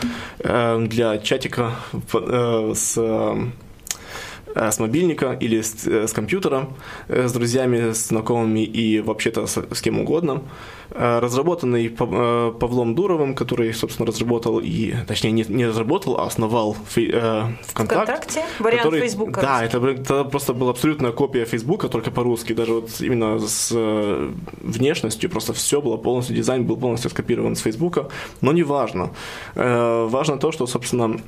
[0.40, 1.70] э, для чатика
[2.12, 6.66] э, с, э, с мобильника или с, э, с компьютера,
[7.08, 10.32] э, с друзьями, с знакомыми и вообще-то с, с кем угодно.
[10.32, 16.26] Э, Разработанный Пав- э, Павлом Дуровым, который, собственно, разработал и, точнее, не, не разработал, а
[16.26, 18.04] основал фей- э, ВКонтакт.
[18.04, 18.42] ВКонтакте?
[18.58, 22.54] Вариант который- Фейсбука Да, это, это просто была абсолютная копия Фейсбука, только по-русски.
[22.54, 24.30] Даже вот именно с э,
[24.62, 28.08] внешностью просто все было полностью, дизайн был полностью скопирован с Фейсбука.
[28.40, 29.10] Но не важно.
[29.56, 31.20] Э, важно то, что, собственно,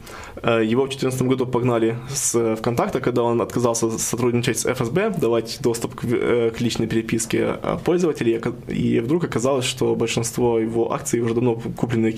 [0.43, 5.11] э, его в 2014 году погнали с э, ВКонтакта, когда он отказался сотрудничать с ФСБ,
[5.11, 8.41] давать доступ к, э, к личной переписке э, пользователей.
[8.69, 12.15] И вдруг оказалось, что большинство его акций уже давно куплены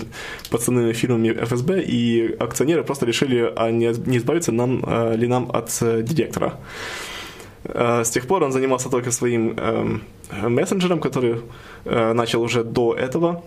[0.49, 5.77] пацанами фирмами ФСБ, и акционеры просто решили, а не, избавиться нам, э, ли нам от
[5.81, 6.53] э, директора.
[7.63, 10.01] Э, С тех пор он занимался только своим эм,
[10.49, 11.35] мессенджером, который
[11.85, 13.41] э, начал уже до этого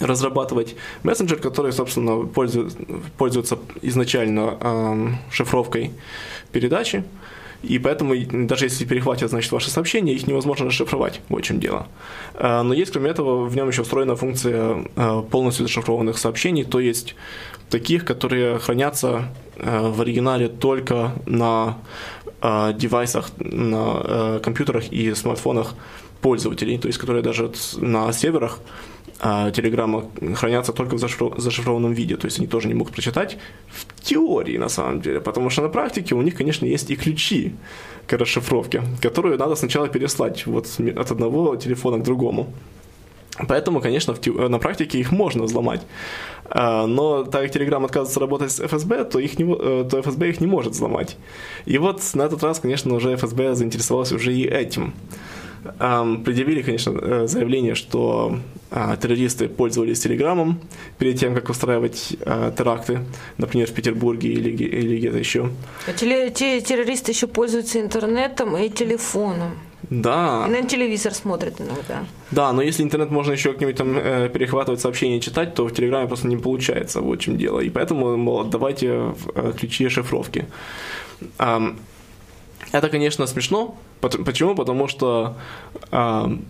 [0.00, 0.76] разрабатывать.
[1.02, 2.76] Мессенджер, который, собственно, пользует-
[3.18, 5.90] пользуется изначально эм, шифровкой
[6.52, 7.02] передачи,
[7.62, 8.14] и поэтому
[8.46, 11.86] даже если перехватят, значит, ваши сообщения, их невозможно расшифровать, в чем дело.
[12.34, 16.80] Э, Но есть, кроме этого, в нем еще встроена функция э, полностью зашифрованных сообщений, то
[16.80, 17.14] есть
[17.68, 21.78] таких, которые хранятся э, в оригинале только на
[22.42, 25.74] девайсах, на компьютерах и смартфонах
[26.22, 28.60] пользователей, то есть которые даже на серверах
[29.20, 30.04] а, Телеграма
[30.34, 33.36] хранятся только в зашифро- зашифрованном виде, то есть они тоже не могут прочитать
[33.68, 37.54] в теории на самом деле, потому что на практике у них, конечно, есть и ключи
[38.06, 40.66] к расшифровке, которые надо сначала переслать вот
[40.96, 42.52] от одного телефона к другому.
[43.48, 45.82] Поэтому, конечно, в на практике их можно взломать.
[46.50, 50.28] А, Но так как Telegram отказывается работать с ФСБ, то, их не, э, то ФСБ
[50.28, 51.16] их не может взломать.
[51.64, 54.92] И вот на этот раз, конечно, уже ФСБ заинтересовалась уже и этим.
[55.78, 58.38] Предъявили, конечно, э, заявление, что
[58.70, 60.60] а, террористы пользовались Телеграмом
[60.98, 63.00] перед тем, как устраивать а, теракты,
[63.36, 65.50] например, в Петербурге или, или где-то еще.
[65.86, 69.58] А террористы еще пользуются интернетом и телефоном.
[69.88, 70.44] Да.
[70.46, 72.04] И на телевизор смотрят иногда.
[72.30, 75.72] Да, но если интернет можно еще как-нибудь там э, перехватывать сообщения и читать, то в
[75.72, 77.60] Телеграме просто не получается, вот в чем дело.
[77.60, 80.46] И поэтому, мол, давайте э, ключи шифровки.
[82.72, 83.76] Это, конечно, смешно.
[84.00, 84.54] Почему?
[84.54, 85.36] Потому что
[85.90, 86.44] ам,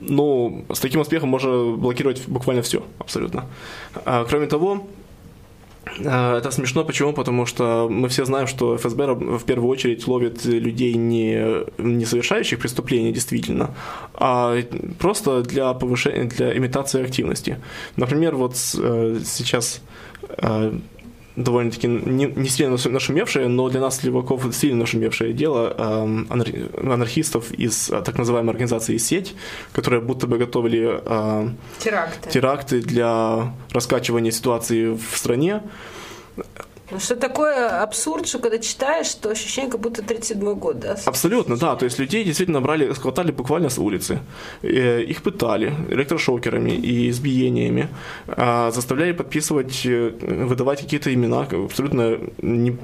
[0.00, 3.46] ну, с таким успехом можно блокировать буквально все, абсолютно.
[4.04, 4.86] А, кроме того,
[6.04, 7.12] а, Это смешно, почему?
[7.12, 12.58] Потому что мы все знаем, что ФСБ в первую очередь ловит людей, не, не совершающих
[12.58, 13.74] преступления действительно,
[14.14, 14.56] а
[14.98, 17.58] просто для повышения, для имитации активности.
[17.96, 19.82] Например, вот э, сейчас
[20.38, 20.72] э,
[21.36, 26.92] довольно-таки не, не сильно нашу- нашумевшее, но для нас, леваков, сильно нашумевшее дело эм, анар-
[26.92, 29.34] анархистов из э, так называемой организации «Сеть»,
[29.72, 31.48] которые будто бы готовили э,
[31.80, 32.30] Теракты.
[32.30, 35.62] теракты для раскачивания ситуации в стране.
[36.90, 40.96] Ну, что такое абсурд, что когда читаешь, то ощущение, как будто 37 год, да?
[41.06, 41.76] Абсолютно, да.
[41.76, 44.18] То есть людей действительно брали, схватали буквально с улицы.
[44.62, 47.88] Э, Их пытали электрошокерами и избиениями,
[48.26, 50.10] а, заставляли подписывать, э,
[50.46, 52.76] выдавать какие-то имена, абсолютно не-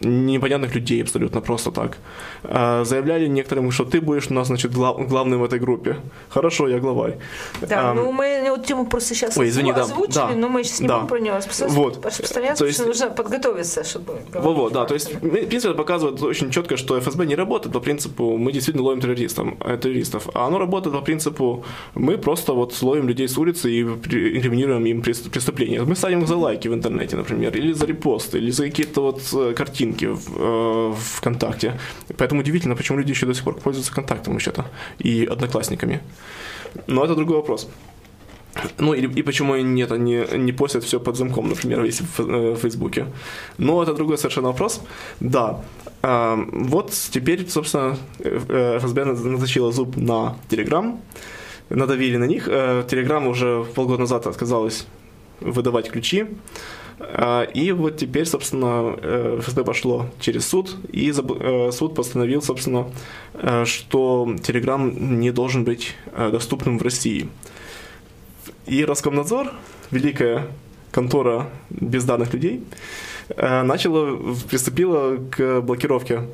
[0.00, 1.98] непонятных людей абсолютно просто так.
[2.44, 5.96] А, заявляли некоторым, что ты будешь у нас, значит, глав- главным в этой группе.
[6.28, 7.18] Хорошо, я главарь.
[7.60, 10.64] Да, Ам, ну мы вот тему просто сейчас Ой, извини, да, озвучили, да, но мы
[10.64, 11.00] сейчас не да.
[11.00, 12.04] будем про распространяться, Вот.
[12.06, 14.14] распространяться, То есть- потому что нужно подготовиться, чтобы...
[14.32, 17.80] Во-во, да, то есть, в принципе, это показывает очень четко, что ФСБ не работает по
[17.80, 22.82] принципу «мы действительно ловим террористов», э, террористов а оно работает по принципу «мы просто вот
[22.82, 25.82] ловим людей с улицы и инкриминируем им прес- преступления».
[25.82, 29.54] Мы ставим за лайки в интернете, например, или за репосты, или за какие-то вот э,
[29.90, 31.78] картинки в, э, ВКонтакте.
[32.16, 34.64] Поэтому удивительно, почему люди еще до сих пор пользуются ВКонтактом вообще-то
[35.04, 36.00] и Одноклассниками.
[36.86, 37.68] Но это другой вопрос.
[38.78, 42.54] Ну, и, и почему нет, они не постят все под замком, например, если в, э,
[42.54, 43.06] в Фейсбуке.
[43.58, 44.80] Но это другой совершенно вопрос.
[45.20, 45.60] Да.
[46.02, 51.00] А, вот теперь, собственно, э, ФСБ наточила зуб на Телеграм,
[51.70, 52.44] надавили на них.
[52.44, 54.86] Телеграм уже полгода назад отказалась
[55.40, 56.26] выдавать ключи.
[57.00, 62.86] А, И вот теперь, собственно, э, ФСБ пошло через суд, и э, суд постановил, собственно,
[63.34, 67.28] э, что Telegram не должен быть доступным в России.
[68.66, 69.52] И Роскомнадзор,
[69.90, 70.46] великая
[70.90, 72.62] контора безданных людей,
[73.30, 74.16] э, начала,
[74.48, 76.24] приступила к блокировке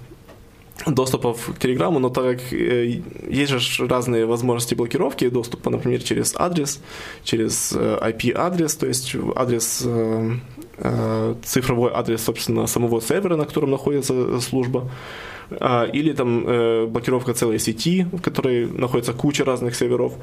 [0.87, 6.81] доступов к Телеграму, но так как есть же разные возможности блокировки доступа, например, через адрес,
[7.25, 9.87] через IP-адрес, то есть адрес,
[11.45, 14.91] цифровой адрес, собственно, самого сервера, на котором находится служба,
[15.51, 20.15] а, или там э, блокировка целой сети, в которой находится куча разных серверов.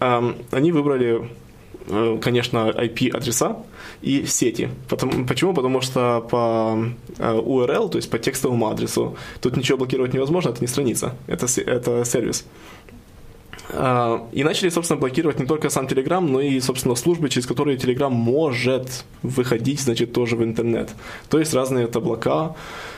[0.00, 1.28] Они выбрали
[1.86, 3.56] э, конечно, IP-адреса
[4.02, 4.68] и сети.
[5.28, 5.54] Почему?
[5.54, 6.76] Потому что по
[7.18, 11.46] э, URL, то есть по текстовому адресу, тут ничего блокировать невозможно, это не страница, это,
[11.60, 12.44] это сервис.
[13.70, 17.76] А, И начали, собственно, блокировать не только сам Telegram, но и, собственно, службы, через которые
[17.76, 20.90] Telegram может выходить, значит, тоже в интернет.
[21.28, 22.54] То есть разные это облака,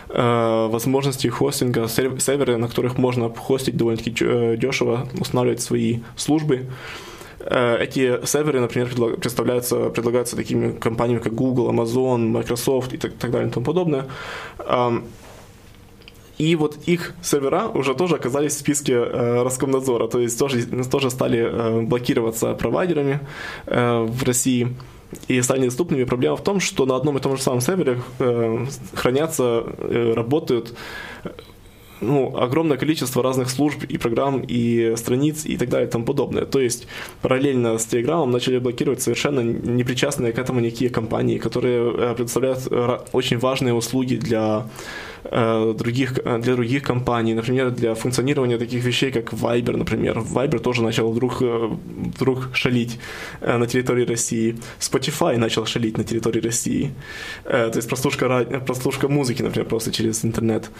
[0.08, 6.66] э, возможности хостинга, сер- серверы, на которых можно хостить довольно-таки э, дешево, устанавливать свои службы.
[7.40, 13.30] Э, Эти серверы, например, представляются, предлагаются такими компаниями, как Google, Amazon, Microsoft и так, так
[13.30, 14.04] далее и тому подобное.
[16.40, 21.10] И вот их сервера уже тоже оказались в списке э, Роскомнадзора, то есть тоже, тоже
[21.10, 23.20] стали э, блокироваться провайдерами
[23.66, 24.68] э, в России
[25.28, 26.04] и стали недоступными.
[26.04, 30.74] Проблема в том, что на одном и том же самом сервере э, хранятся, э, работают
[32.00, 36.44] ну, огромное количество разных служб и программ, и страниц, и так далее, и тому подобное.
[36.44, 36.86] То есть
[37.20, 43.06] параллельно с Telegram начали блокировать совершенно непричастные к этому никакие компании, которые э, предоставляют ра-
[43.12, 49.12] очень важные услуги для э, других, э, для других компаний, например, для функционирования таких вещей,
[49.12, 50.18] как Viber, например.
[50.18, 51.70] Viber тоже начал вдруг, э,
[52.16, 52.98] вдруг шалить
[53.40, 54.56] э, на территории России.
[54.80, 56.90] Spotify начал шалить на территории России.
[57.44, 60.70] Э, То есть прослушка, прослушка музыки, например, просто через интернет.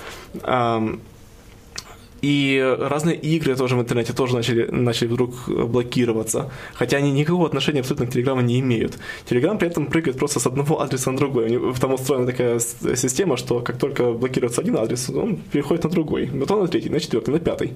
[2.22, 6.50] И разные игры тоже в интернете тоже начали, начали вдруг блокироваться.
[6.74, 8.98] Хотя они никакого отношения абсолютно к Телеграму не имеют.
[9.28, 11.44] Телеграм при этом прыгает просто с одного адреса на другой.
[11.44, 15.84] У него Там устроена такая с- система, что как только блокируется один адрес, он переходит
[15.84, 16.26] на другой.
[16.26, 17.72] Потом на третий, на четвертый, на пятый.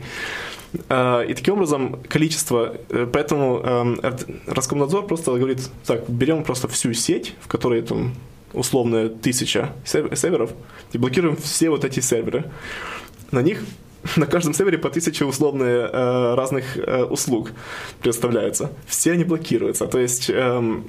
[0.88, 4.00] А, И таким образом количество, э, поэтому эм,
[4.46, 8.14] Роскомнадзор просто говорит, так, берем просто всю сеть, в которой там
[8.52, 10.50] условно тысяча сер- серверов,
[10.92, 12.44] и блокируем все вот эти серверы.
[13.30, 13.62] На них
[14.16, 17.52] на каждом сервере по тысяче условные э, разных э, услуг
[18.00, 18.70] представляются.
[18.86, 19.86] Все они блокируются.
[19.86, 20.84] То есть эм,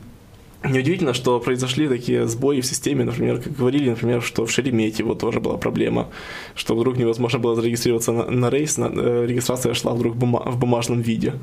[0.63, 5.39] неудивительно, что произошли такие сбои в системе, например, как говорили, например, что в Шереметьево тоже
[5.39, 6.07] была проблема,
[6.55, 10.57] что вдруг невозможно было зарегистрироваться на, на рейс, на- э, регистрация шла вдруг бума- в
[10.57, 11.33] бумажном виде,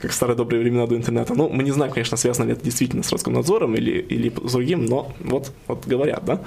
[0.00, 1.34] как в старые добрые времена до интернета.
[1.34, 4.84] Ну, мы не знаем, конечно, связано ли это действительно с Роскомнадзором или, или с другим,
[4.86, 6.40] но вот, вот говорят, да.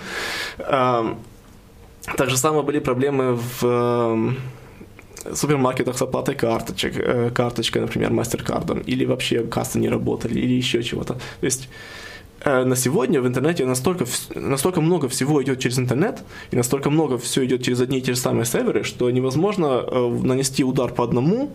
[0.57, 1.17] Эм,
[2.17, 4.37] так же самое были проблемы в эм,
[5.33, 10.83] супермаркетах с оплатой карточек, э, карточкой, например, мастер-кардом, или вообще кассы не работали, или еще
[10.83, 11.13] чего-то.
[11.13, 11.69] То есть
[12.45, 14.05] э, на сегодня в интернете настолько,
[14.35, 18.13] настолько много всего идет через интернет, и настолько много все идет через одни и те
[18.13, 21.49] же самые серверы, что невозможно э, нанести удар по одному,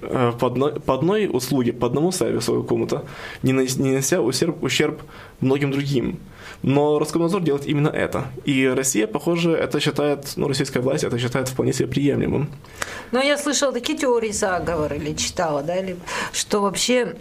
[0.00, 3.04] по одной, по одной услуге, по одному сервису какому-то,
[3.42, 5.02] не, нанес- не неся ущерб, ущерб
[5.40, 6.18] многим другим.
[6.62, 8.26] Но Роскомнадзор делает именно это.
[8.44, 12.48] И Россия, похоже, это считает, ну, российская власть это считает вполне себе приемлемым.
[13.10, 15.96] Но я слышала такие теории заговора или читала, да, или
[16.32, 17.16] что вообще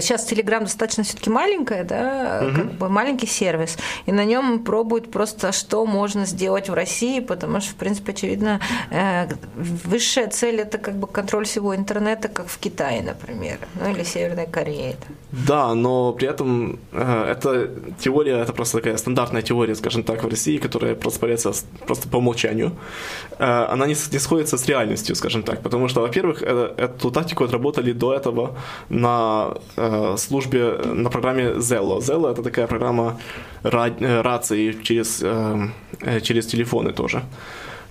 [0.00, 3.76] Сейчас Telegram достаточно все-таки маленькая, да, как бы маленький сервис,
[4.06, 8.60] и на нем пробуют просто, что можно сделать в России, потому что, в принципе, очевидно,
[8.90, 9.26] э,
[9.84, 14.46] высшая цель это как бы контроль всего интернета, как в Китае, например, ну или Северной
[14.46, 14.96] Корее.
[15.32, 20.28] Да, но при этом э, эта теория, это просто такая стандартная теория, скажем так, в
[20.28, 20.94] России, которая
[21.52, 22.72] с- просто по умолчанию.
[23.38, 27.92] Э, она не, сходится с реальностью, скажем так, потому что, во-первых, э, эту тактику отработали
[27.92, 28.56] до этого
[28.88, 29.23] на
[29.76, 31.98] э, службе, на программе Zello.
[31.98, 33.20] Zello это такая программа
[33.62, 37.22] ра- э, рации через, э, через телефоны тоже.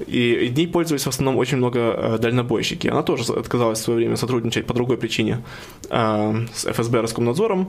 [0.07, 2.87] И ней пользовались в основном очень много дальнобойщики.
[2.87, 5.43] Она тоже отказалась в свое время сотрудничать по другой причине
[5.89, 7.67] с ФСБ Роскомнадзором.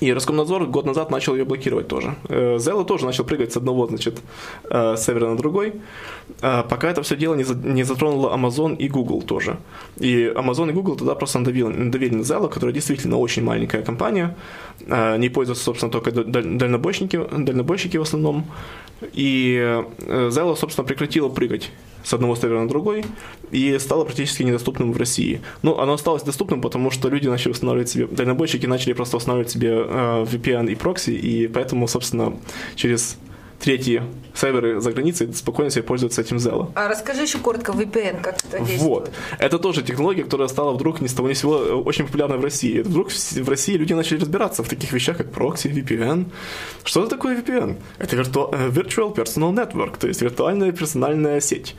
[0.00, 2.14] И Роскомнадзор год назад начал ее блокировать тоже.
[2.28, 4.20] Э, Zello тоже начал прыгать с одного, значит,
[4.70, 5.72] э, сервера на другой,
[6.42, 9.58] э, пока это все дело не за- не затронуло Amazon и Google тоже.
[9.96, 14.36] И Amazon и Google тогда просто надавили, надавили на Zello, которая действительно очень маленькая компания,
[15.18, 18.44] не пользуются, собственно, только даль- дальнобойщики, дальнобойщики в основном.
[19.16, 21.70] И Zello, собственно, прекратила прыгать
[22.08, 23.04] с одного сервера на другой
[23.50, 25.42] и стало практически недоступным в России.
[25.62, 29.68] Ну, оно осталось доступным, потому что люди начали устанавливать себе, дальнобойщики начали просто устанавливать себе
[29.68, 32.32] э, VPN и прокси, и поэтому, собственно,
[32.76, 33.18] через
[33.60, 34.02] третьи
[34.34, 36.70] серверы за границей спокойно себе пользуются этим Zello.
[36.74, 38.80] А расскажи еще коротко VPN, как это действует.
[38.80, 39.10] Вот.
[39.40, 42.38] Это тоже технология, которая стала вдруг ни с того ни с сего э, очень популярной
[42.38, 42.80] в России.
[42.82, 46.26] Вдруг в в России люди начали разбираться в таких вещах, как прокси, VPN.
[46.84, 47.76] Что это такое VPN?
[47.98, 51.74] Это вирту- э, Virtual Personal Network, то есть виртуальная персональная сеть.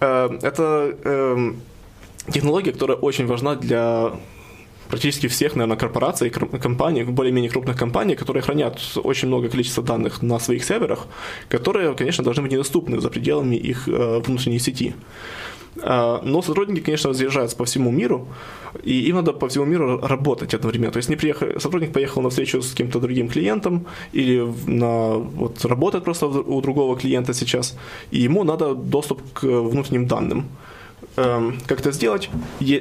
[0.00, 1.60] Э, Это эм,
[2.32, 4.12] технология, которая очень важна для
[4.88, 10.38] практически всех, наверное, корпораций, компаний, более-менее крупных компаний, которые хранят очень много количества данных на
[10.38, 11.06] своих серверах,
[11.48, 14.94] которые, конечно, должны быть недоступны за пределами их э, внутренней сети.
[15.82, 18.26] А, Но сотрудники, конечно, разъезжаются по всему миру,
[18.82, 20.92] и им надо по всему миру работать одновременно.
[20.92, 25.64] То есть не приехал, сотрудник поехал на встречу с каким-то другим клиентом или на, вот,
[25.64, 27.76] работает просто у другого клиента сейчас,
[28.10, 30.44] и ему надо доступ к внутренним данным.
[31.18, 32.30] Эм, Как это сделать?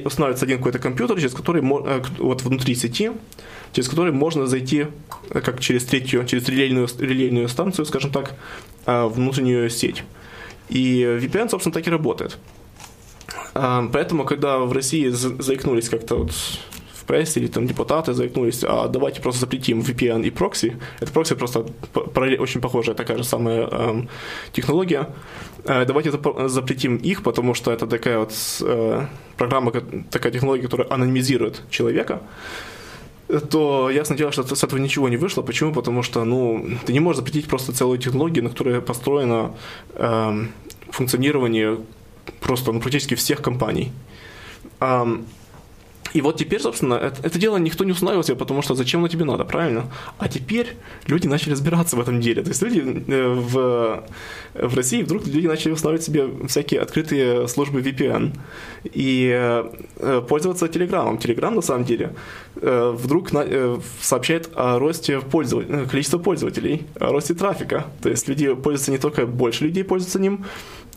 [0.05, 3.11] Устанавливается один какой-то компьютер, через который э, вот внутри сети,
[3.73, 4.85] через который можно зайти
[5.31, 8.35] э, как через третью, через релейную, релейную станцию, скажем так,
[8.85, 10.03] э, внутреннюю сеть.
[10.69, 12.37] И VPN, собственно, так и работает.
[13.55, 16.31] А, Поэтому, когда в России за- заикнулись как-то вот
[17.07, 20.77] прессе или там депутаты заикнулись, а давайте просто запретим VPN и прокси.
[20.99, 21.65] Это прокси просто
[22.39, 24.09] очень похожая такая же самая эм,
[24.51, 25.07] технология.
[25.65, 29.05] Э, давайте зап- запретим их, потому что это такая вот э,
[29.37, 29.71] программа,
[30.11, 32.21] такая технология, которая анонимизирует человека
[33.49, 35.41] то ясно дело, что с этого ничего не вышло.
[35.41, 35.73] Почему?
[35.73, 39.51] Потому что, ну, ты не можешь запретить просто целую технологию, на которой построено
[39.95, 40.51] эм,
[40.89, 41.77] функционирование
[42.39, 43.91] просто ну, практически всех компаний.
[46.13, 49.07] И вот теперь, собственно, это, это дело никто не устанавливал себе, потому что зачем оно
[49.07, 49.91] тебе надо, правильно?
[50.17, 50.75] А теперь
[51.07, 52.43] люди начали разбираться в этом деле.
[52.43, 54.03] То есть люди э, в,
[54.53, 58.37] в России вдруг люди начали устанавливать себе всякие открытые службы VPN
[58.83, 61.17] и э, пользоваться Телеграмом.
[61.17, 62.13] Телеграм, на самом деле,
[62.55, 63.29] э, вдруг
[64.01, 67.87] сообщает о росте пользователей, количества пользователей, о росте трафика.
[68.01, 70.45] То есть люди пользуются не только больше людей пользуются ним,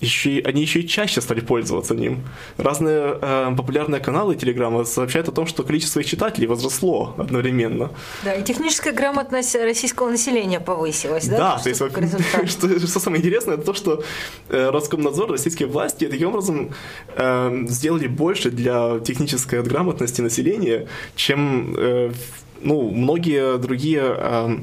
[0.01, 2.25] еще и, они еще и чаще стали пользоваться ним.
[2.57, 7.91] Разные э, популярные каналы Телеграма сообщают о том, что количество их читателей возросло одновременно.
[8.25, 11.37] Да, и техническая грамотность российского населения повысилась, да?
[11.37, 12.51] Да, Что то есть результат.
[12.51, 14.03] что, что самое интересное, это то, что
[14.49, 16.71] э, Роскомнадзор, российские власти таким образом
[17.17, 22.13] э, сделали больше для технической грамотности населения, чем э,
[22.63, 24.59] ну, многие другие э,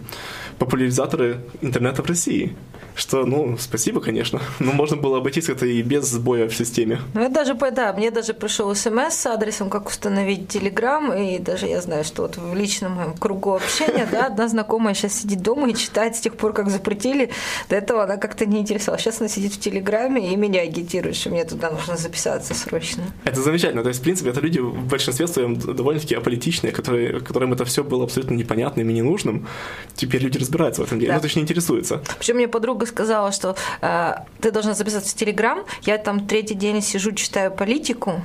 [0.60, 2.56] популяризаторы интернета в России.
[2.98, 4.42] Что, ну, спасибо, конечно.
[4.60, 7.00] Но можно было обойтись это и без сбоя в системе.
[7.14, 11.68] Ну, я даже, да, мне даже пришел смс с адресом, как установить Телеграм, и даже
[11.68, 15.70] я знаю, что вот в личном моем кругу общения, да, одна знакомая сейчас сидит дома
[15.70, 17.30] и читает с тех пор, как запретили.
[17.70, 19.04] До этого она как-то не интересовалась.
[19.04, 23.04] Сейчас она сидит в Телеграме и меня агитирует, что мне туда нужно записаться срочно.
[23.26, 23.84] Это замечательно.
[23.84, 27.84] То есть, в принципе, это люди в большинстве своем довольно-таки аполитичные, которые, которым это все
[27.84, 29.48] было абсолютно непонятным и ненужным.
[29.96, 31.12] Теперь люди разбираются в этом деле.
[31.12, 31.18] Да.
[31.18, 32.02] Ну, точнее, интересуются.
[32.18, 35.60] Причем мне подруга сказала, что э, ты должна записаться в Телеграм.
[35.84, 38.22] Я там третий день сижу, читаю политику.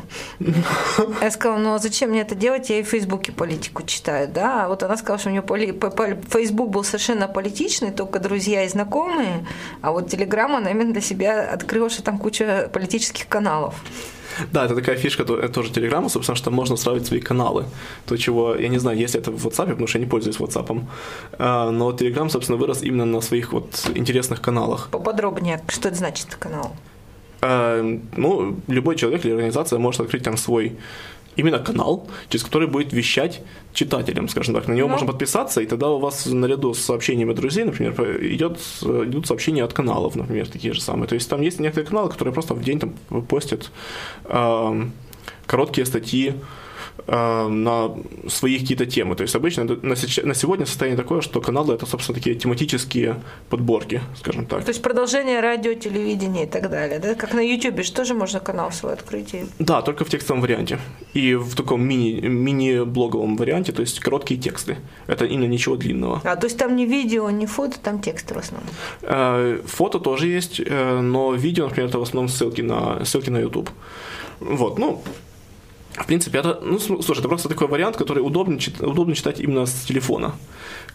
[1.20, 2.70] Я сказала, ну а зачем мне это делать?
[2.70, 4.64] Я и в Фейсбуке политику читаю, да.
[4.64, 8.18] А вот она сказала, что у нее поли- по- по- Фейсбук был совершенно политичный, только
[8.18, 9.46] друзья и знакомые.
[9.80, 13.74] А вот Телеграм она именно для себя открыла, что там куча политических каналов.
[14.52, 17.64] Да, это такая фишка то- это тоже Телеграма, собственно, что можно сравнить свои каналы.
[18.06, 20.82] То, чего, я не знаю, есть это в WhatsApp, потому что я не пользуюсь WhatsApp.
[21.38, 24.88] А, Но Telegram, собственно, вырос именно на своих вот интересных каналах.
[24.90, 26.72] Поподробнее, что это значит канал?
[27.40, 27.82] А,
[28.16, 30.76] Ну, любой человек или организация может открыть там свой
[31.36, 33.40] именно канал, через который будет вещать
[33.72, 34.68] читателям, скажем так.
[34.68, 34.92] На него Ну.
[34.92, 39.64] можно подписаться, и тогда у вас наряду с сообщениями друзей, например, идет, э, идут сообщения
[39.64, 41.06] от каналов, например, такие же самые.
[41.08, 42.92] То есть там есть некоторые каналы, которые просто в день там
[43.28, 43.70] постят
[44.24, 44.92] эм,
[45.46, 46.32] короткие статьи э,
[47.07, 47.90] на
[48.28, 49.14] свои какие-то темы.
[49.16, 53.16] То есть обычно на, сегодня состояние такое, что каналы это, собственно, такие тематические
[53.50, 54.64] подборки, скажем так.
[54.64, 57.14] То есть продолжение радио, телевидения и так далее, да?
[57.14, 59.34] Как на Ютубе же тоже можно канал свой открыть.
[59.34, 60.78] и- Да, только в текстовом варианте.
[61.14, 64.76] И в таком мини, мини-блоговом варианте, то есть короткие тексты.
[65.07, 66.20] Это именно ничего длинного.
[66.24, 68.70] А, то есть там не видео, не фото, там тексты в основном.
[69.03, 73.38] Э, Фото тоже есть, э, но видео, например, это в основном ссылки на, ссылки на
[73.40, 73.70] YouTube.
[74.40, 75.03] Вот, ну,
[75.95, 79.84] в принципе, это, ну, слушай, это просто такой вариант, который удобно, удобно читать именно с
[79.84, 80.34] телефона.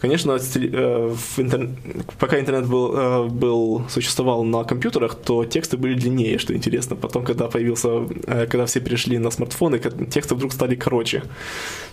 [0.00, 1.70] Конечно, э, в интер-
[2.18, 6.96] пока интернет был, э, был, существовал на компьютерах, то тексты были длиннее, что интересно.
[6.96, 7.88] Потом, когда появился,
[8.26, 11.22] э, когда все перешли на смартфоны, тексты вдруг стали короче.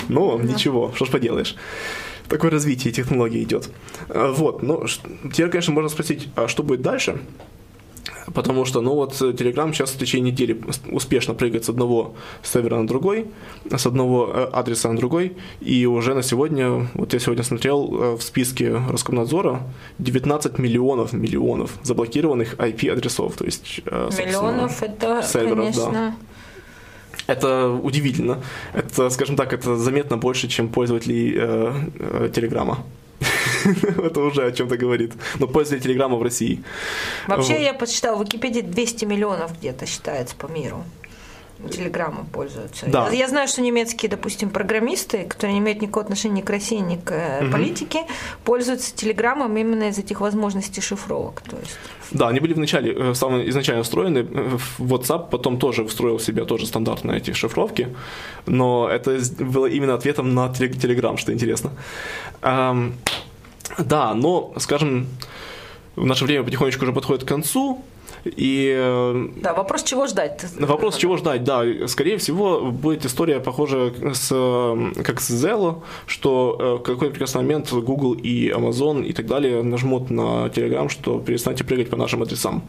[0.10, 1.56] Ну, ничего, что ж поделаешь.
[2.28, 3.70] Такое развитие технологий идет.
[4.10, 4.86] Вот, ну,
[5.32, 7.20] теперь, конечно, можно спросить, а что будет дальше?
[8.34, 10.60] Потому что, ну вот, Telegram сейчас в течение недели
[10.92, 13.28] успешно прыгает с одного сервера на другой,
[13.70, 18.16] с одного э, адреса на другой, и уже на сегодня, вот я сегодня смотрел э,
[18.18, 19.64] в списке Роскомнадзора
[20.00, 23.82] 19 миллионов, миллионов заблокированных IP-адресов, то есть...
[23.86, 26.16] э, Миллионов это, серверов, конечно...
[27.28, 28.44] Это удивительно.
[28.74, 32.84] Это, скажем так, это заметно больше, чем пользователей э, э, Телеграма.
[34.04, 35.14] Это уже о чем-то говорит.
[35.40, 36.64] Но пользователи Телеграма в России.
[37.28, 37.62] Вообще, Вот.
[37.62, 40.84] я посчитала, в Википедии 200 миллионов где-то считается по миру.
[41.72, 42.86] Телеграммом пользуются.
[42.88, 43.10] Да.
[43.12, 46.98] Я, знаю, что немецкие, допустим, программисты, которые не имеют никакого отношения ни к России, ни
[46.98, 48.02] к э, политике,
[48.44, 51.42] пользуются телеграммом именно из этих возможностей шифровок.
[51.50, 51.78] То есть,
[52.12, 54.20] Да, они были вначале, э, самые изначально встроены.
[54.20, 57.88] э, в WhatsApp потом тоже встроил в себя тоже стандартные эти шифровки.
[58.46, 61.72] Но это было именно ответом на Telegram, что интересно.
[63.78, 65.08] Да, но, скажем,
[65.96, 67.84] в наше время потихонечку уже подходит к концу.
[68.26, 70.46] И э, да, вопрос, чего ждать?
[70.60, 71.64] Вопрос, чего ждать, да.
[71.88, 77.42] Скорее всего, будет история похожа с, э, как с Zello, что э, в какой прекрасный
[77.42, 82.24] момент Google и Amazon и так далее нажмут на Telegram, что перестаньте прыгать по нашим
[82.24, 82.64] адресам.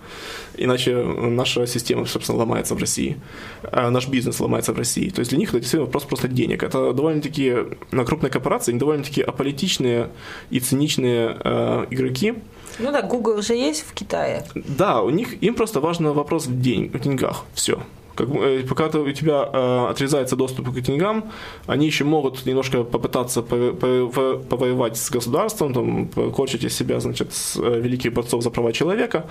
[0.58, 3.16] Иначе наша система, собственно, ломается в России.
[3.62, 5.08] А наш бизнес ломается в России.
[5.08, 6.62] То есть для них это действительно вопрос просто денег.
[6.62, 7.56] Это довольно-таки
[7.92, 10.10] на крупные корпорации, они довольно-таки аполитичные
[10.50, 12.34] и циничные э, игроки,
[12.78, 14.44] Ну да, Google уже есть в Китае.
[14.54, 17.44] да, у них им просто важен вопрос в, день, в деньгах.
[17.54, 17.78] Все.
[18.14, 21.22] Как, э, пока ты- у тебя э, отрезается доступ к деньгам,
[21.66, 27.56] они еще могут немножко попытаться пове- повоевать с государством, там, корчить из себя, значит, с,
[27.56, 29.26] э, великих борцов за права человека,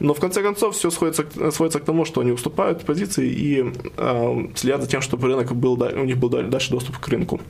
[0.00, 4.48] но в конце концов все сходится, сводится к тому, что они уступают позиции и э,
[4.54, 7.40] следят за тем, чтобы рынок был, у них был да- дальше доступ к рынку.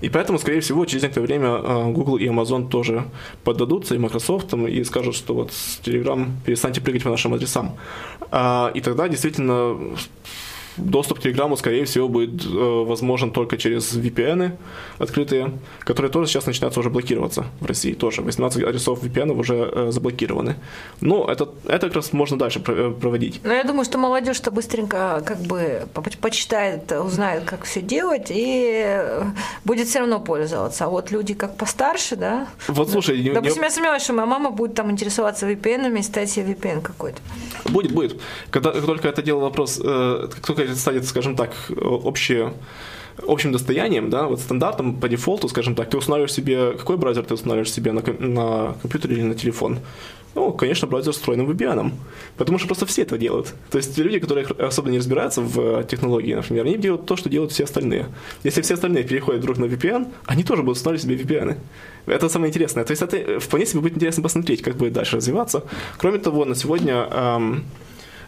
[0.00, 3.04] И поэтому, скорее всего, через некоторое время а, Google и Amazon тоже
[3.44, 7.76] поддадутся, и Microsoft, и скажут, что вот с Telegram перестаньте прыгать по нашим адресам.
[8.30, 9.76] А, и тогда действительно
[10.76, 12.48] доступ к Телеграму, скорее всего, будет э,
[12.84, 14.52] возможен только через VPN
[14.98, 17.94] открытые, которые тоже сейчас начинаются уже блокироваться в России.
[17.94, 20.56] Тоже 18 адресов VPN уже э, заблокированы.
[21.00, 23.40] Ну, это, это как раз можно дальше э, проводить.
[23.44, 28.82] Но я думаю, что молодежь-то быстренько как бы по- почитает, узнает, как все делать, и
[28.84, 29.22] э,
[29.64, 30.84] будет все равно пользоваться.
[30.84, 32.48] А вот люди как постарше, да?
[32.68, 36.30] Вот слушай, Допустим, не- я сомневаюсь, что моя мама будет там интересоваться VPN и ставить
[36.30, 37.18] себе VPN какой-то.
[37.70, 38.20] Будет, будет.
[38.50, 42.52] Когда как только это дело вопрос, э, как только станет, скажем так, общее
[43.26, 47.34] общим достоянием, да, вот стандартом по дефолту, скажем так, ты устанавливаешь себе, какой браузер ты
[47.34, 49.78] устанавливаешь себе на, на компьютер или на телефон?
[50.34, 51.92] Ну, конечно, браузер с встроенным VPN.
[52.36, 53.54] Потому что просто все это делают.
[53.70, 57.30] То есть люди, которые особо не разбираются в э, технологии, например, они делают то, что
[57.30, 58.08] делают все остальные.
[58.44, 61.56] Если все остальные переходят друг на VPN, они тоже будут устанавливать себе VPN.
[62.04, 62.84] Это самое интересное.
[62.84, 65.62] То есть это э, вполне себе будет интересно посмотреть, как будет дальше развиваться.
[65.96, 67.64] Кроме того, на сегодня эм,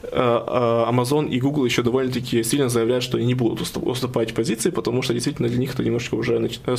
[0.02, 5.02] Amazon и Google еще довольно-таки сильно заявляют, что они не будут уступ- уступать позиции, потому
[5.02, 6.76] что действительно для них это немножко уже э,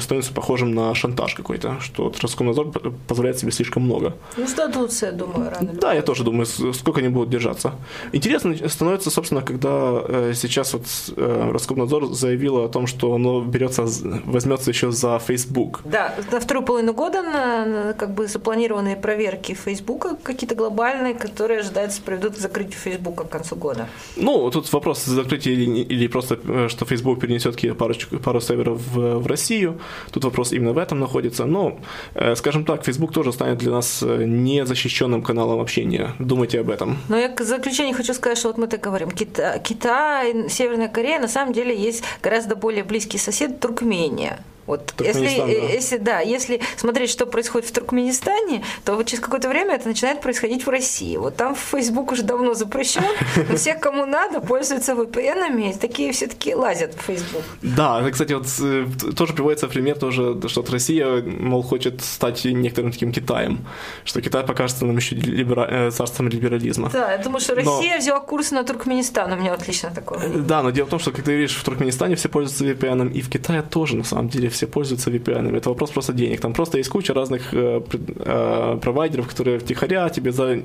[0.00, 2.72] становится похожим на шантаж какой-то, что Роскомнадзор
[3.06, 4.14] позволяет себе слишком много.
[4.36, 5.72] Ну, сдадутся, я думаю, рано.
[5.74, 7.74] Да, я тоже думаю, сколько они будут держаться.
[8.12, 10.84] Интересно становится, собственно, когда э, сейчас вот
[11.16, 13.86] э, Роскомнадзор заявила о том, что оно берется,
[14.24, 15.80] возьмется еще за Facebook.
[15.84, 21.60] Да, на вторую половину года на, на как бы запланированные проверки Фейсбука какие-то глобальные, которые
[21.60, 23.88] ожидается приведут к закрытию закрытию Фейсбука к концу года?
[24.16, 29.18] Ну, тут вопрос закрытия или, или просто, э, что Facebook перенесет парочку, пару серверов в,
[29.18, 29.80] в Россию.
[30.10, 31.44] Тут вопрос именно в этом находится.
[31.46, 31.78] Но,
[32.14, 36.14] э, скажем так, Facebook тоже станет для нас э, незащищенным каналом общения.
[36.18, 36.96] Думайте об этом.
[37.08, 41.20] Но я к заключению хочу сказать, что вот мы так говорим, Кита- Китай, Северная Корея,
[41.20, 44.38] на самом деле есть гораздо более близкий сосед Туркмения.
[44.66, 45.46] Вот если, да.
[45.46, 50.20] если да, если смотреть, что происходит в Туркменистане, то вот через какое-то время это начинает
[50.20, 51.16] происходить в России.
[51.16, 53.02] Вот там Facebook уже давно запрещен,
[53.48, 57.42] но всех, кому надо, пользуются VPN-ами, такие все таки лазят в Facebook.
[57.62, 58.86] Да, кстати, вот э,
[59.16, 63.66] тоже приводится пример тоже, что вот Россия, мол, хочет стать некоторым таким Китаем,
[64.04, 66.90] что Китай покажется нам еще либера- э, царством либерализма.
[66.92, 70.28] Да, я думаю, что Но- Россия взяла курс на Туркменистан, у меня отлично такое.
[70.28, 73.20] Да, но дело в том, что, как ты видишь, в Туркменистане все пользуются VPN, и
[73.20, 75.56] в Китае тоже, на самом деле, все пользуются VPN.
[75.56, 76.40] Это вопрос просто денег.
[76.40, 80.58] Там просто есть куча разных э, э, провайдеров, которые втихаря тебе за,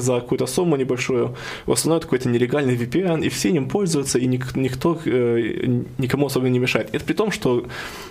[0.00, 1.34] за, какую-то сумму небольшую
[1.66, 6.58] установят какой-то нелегальный VPN, и все им пользуются, и ник- никто э, никому особо не
[6.58, 6.88] мешает.
[6.92, 7.64] Это при том, что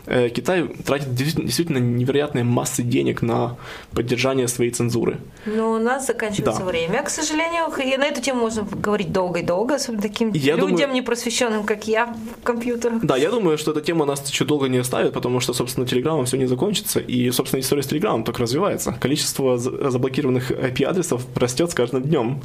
[0.05, 3.55] э, Китай тратит действительно действительно невероятные массы денег на
[3.91, 5.17] поддержание своей цензуры.
[5.45, 6.65] Но у нас заканчивается Да.
[6.65, 7.65] время, к сожалению.
[7.83, 11.63] И на эту тему можно говорить долго и долго, особенно таким Я людям думаю- непросвещенным,
[11.63, 13.03] как я в компьютерах.
[13.03, 16.25] Да, я думаю, что эта тема нас еще долго не оставит, потому что, собственно, Телеграмом
[16.25, 18.93] все не закончится, и, собственно, история с Телеграмом только развивается.
[19.01, 22.41] Количество за- заблокированных IP-адресов растет с каждым днем.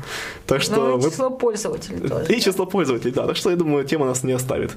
[0.47, 2.25] Так что Ну, и вы- число пользователей тоже.
[2.29, 2.41] И да.
[2.41, 3.27] число пользователей, да.
[3.27, 4.73] Так что, я думаю, тема нас не оставит.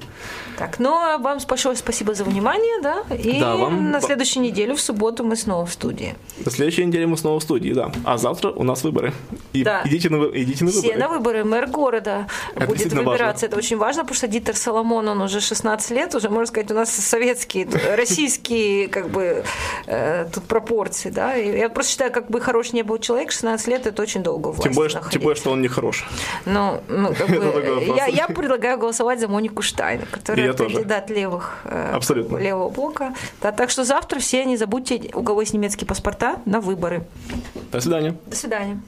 [0.58, 3.02] Так, ну а вам большое спасибо за внимание, да?
[3.16, 6.14] И Да, вам- на следующей неделе, в субботу, мы снова в студии.
[6.44, 7.90] На следующей неделе мы снова в студии, да.
[8.04, 9.12] А завтра у нас выборы.
[9.54, 9.80] И Да.
[9.86, 10.98] идите на, идите на Все выборы.
[11.00, 11.44] на выборы.
[11.44, 13.46] Мэр города Это будет выбираться.
[13.46, 16.74] Это очень важно, потому что Дитер Соломон, он уже 16 лет, уже, можно сказать, у
[16.74, 17.64] нас советские,
[17.94, 19.44] российские, как бы,
[19.86, 21.34] э, тут пропорции, да.
[21.34, 24.62] Я просто считаю, как бы хорош не был человек, 16 лет это очень долго власти
[24.64, 25.24] Тем более, что- тем находиться.
[25.24, 26.06] более, что он не хорош.
[26.46, 27.96] Ну, ну, как бы, такой вопрос.
[27.98, 32.38] я, я предлагаю голосовать за Монику Штайн, которая Я кандидат левых, э, Абсолютно.
[32.38, 33.14] левого блока.
[33.42, 37.04] Да, так что завтра все не забудьте, у кого есть немецкие паспорта, на выборы.
[37.72, 38.16] До свидания.
[38.26, 38.80] До свидания.